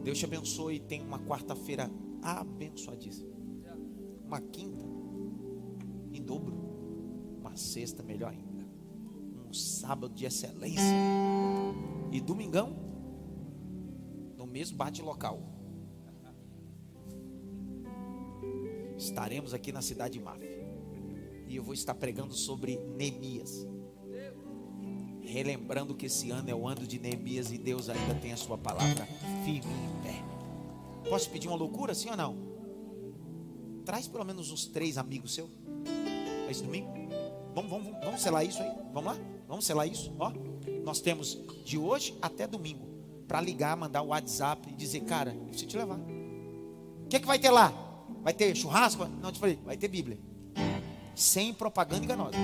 [0.04, 1.90] Deus te abençoe e tenha uma quarta-feira
[2.22, 3.34] abençoadíssima.
[4.26, 4.84] Uma quinta
[6.12, 6.56] em dobro.
[7.40, 8.68] Uma sexta melhor ainda.
[9.48, 10.84] Um sábado de excelência.
[12.12, 12.76] E domingão
[14.38, 15.42] no mesmo bate local.
[18.98, 20.42] Estaremos aqui na cidade de Maf.
[21.48, 23.68] E eu vou estar pregando sobre Neemias.
[25.34, 28.56] Relembrando que esse ano é o ano de Neemias e Deus ainda tem a sua
[28.56, 29.08] palavra
[29.44, 31.10] firme em pé.
[31.10, 32.38] Posso pedir uma loucura, sim ou não?
[33.84, 35.50] Traz pelo menos uns três amigos seus.
[36.48, 36.88] Esse domingo?
[37.56, 38.72] Vamos, vamos, vamos, vamos selar isso aí?
[38.94, 39.18] Vamos lá?
[39.48, 40.14] Vamos selar isso?
[40.20, 40.32] Ó,
[40.84, 42.86] nós temos de hoje até domingo
[43.28, 45.98] para ligar, mandar o WhatsApp e dizer, cara, eu preciso te levar.
[45.98, 47.74] O que, é que vai ter lá?
[48.22, 49.06] Vai ter churrasco?
[49.06, 50.20] Não, eu te falei, vai ter Bíblia.
[51.16, 52.38] Sem propaganda enganosa.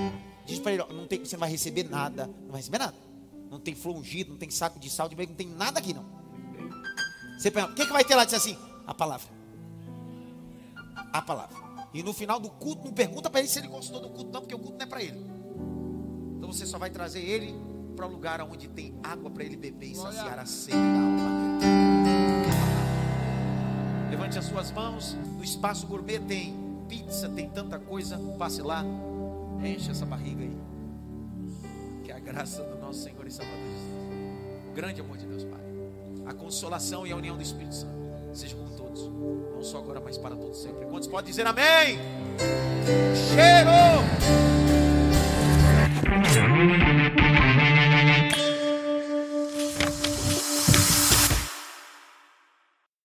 [0.50, 2.96] Diz para ele, ó, não tem, você não vai receber nada, não vai receber nada.
[3.48, 5.94] Não tem flor ungido, não tem saco de sal de bacon, não tem nada aqui
[5.94, 6.04] não.
[7.38, 8.24] Você pergunta, o que, que vai ter lá?
[8.24, 9.28] Diz assim, a palavra.
[11.12, 11.56] A palavra.
[11.94, 14.40] E no final do culto, não pergunta para ele se ele gostou do culto, não,
[14.40, 15.24] porque o culto não é para ele.
[16.36, 17.54] Então você só vai trazer ele
[17.94, 21.60] para o lugar onde tem água para ele beber e saciar a sede da alma
[21.60, 22.50] dele.
[24.10, 25.14] Levante as suas mãos.
[25.36, 26.56] No espaço gourmet tem
[26.88, 28.18] pizza, tem tanta coisa.
[28.36, 28.84] Passe lá,
[29.62, 30.56] Enche essa barriga aí.
[32.04, 33.90] Que a graça do nosso Senhor e Salvador Jesus.
[34.70, 35.60] O grande amor de Deus, Pai.
[36.26, 38.00] A consolação e a união do Espírito Santo.
[38.32, 39.08] Seja com todos.
[39.08, 40.86] Não só agora, mas para todos sempre.
[40.86, 41.98] Quantos podem dizer amém?
[43.34, 43.70] Cheiro!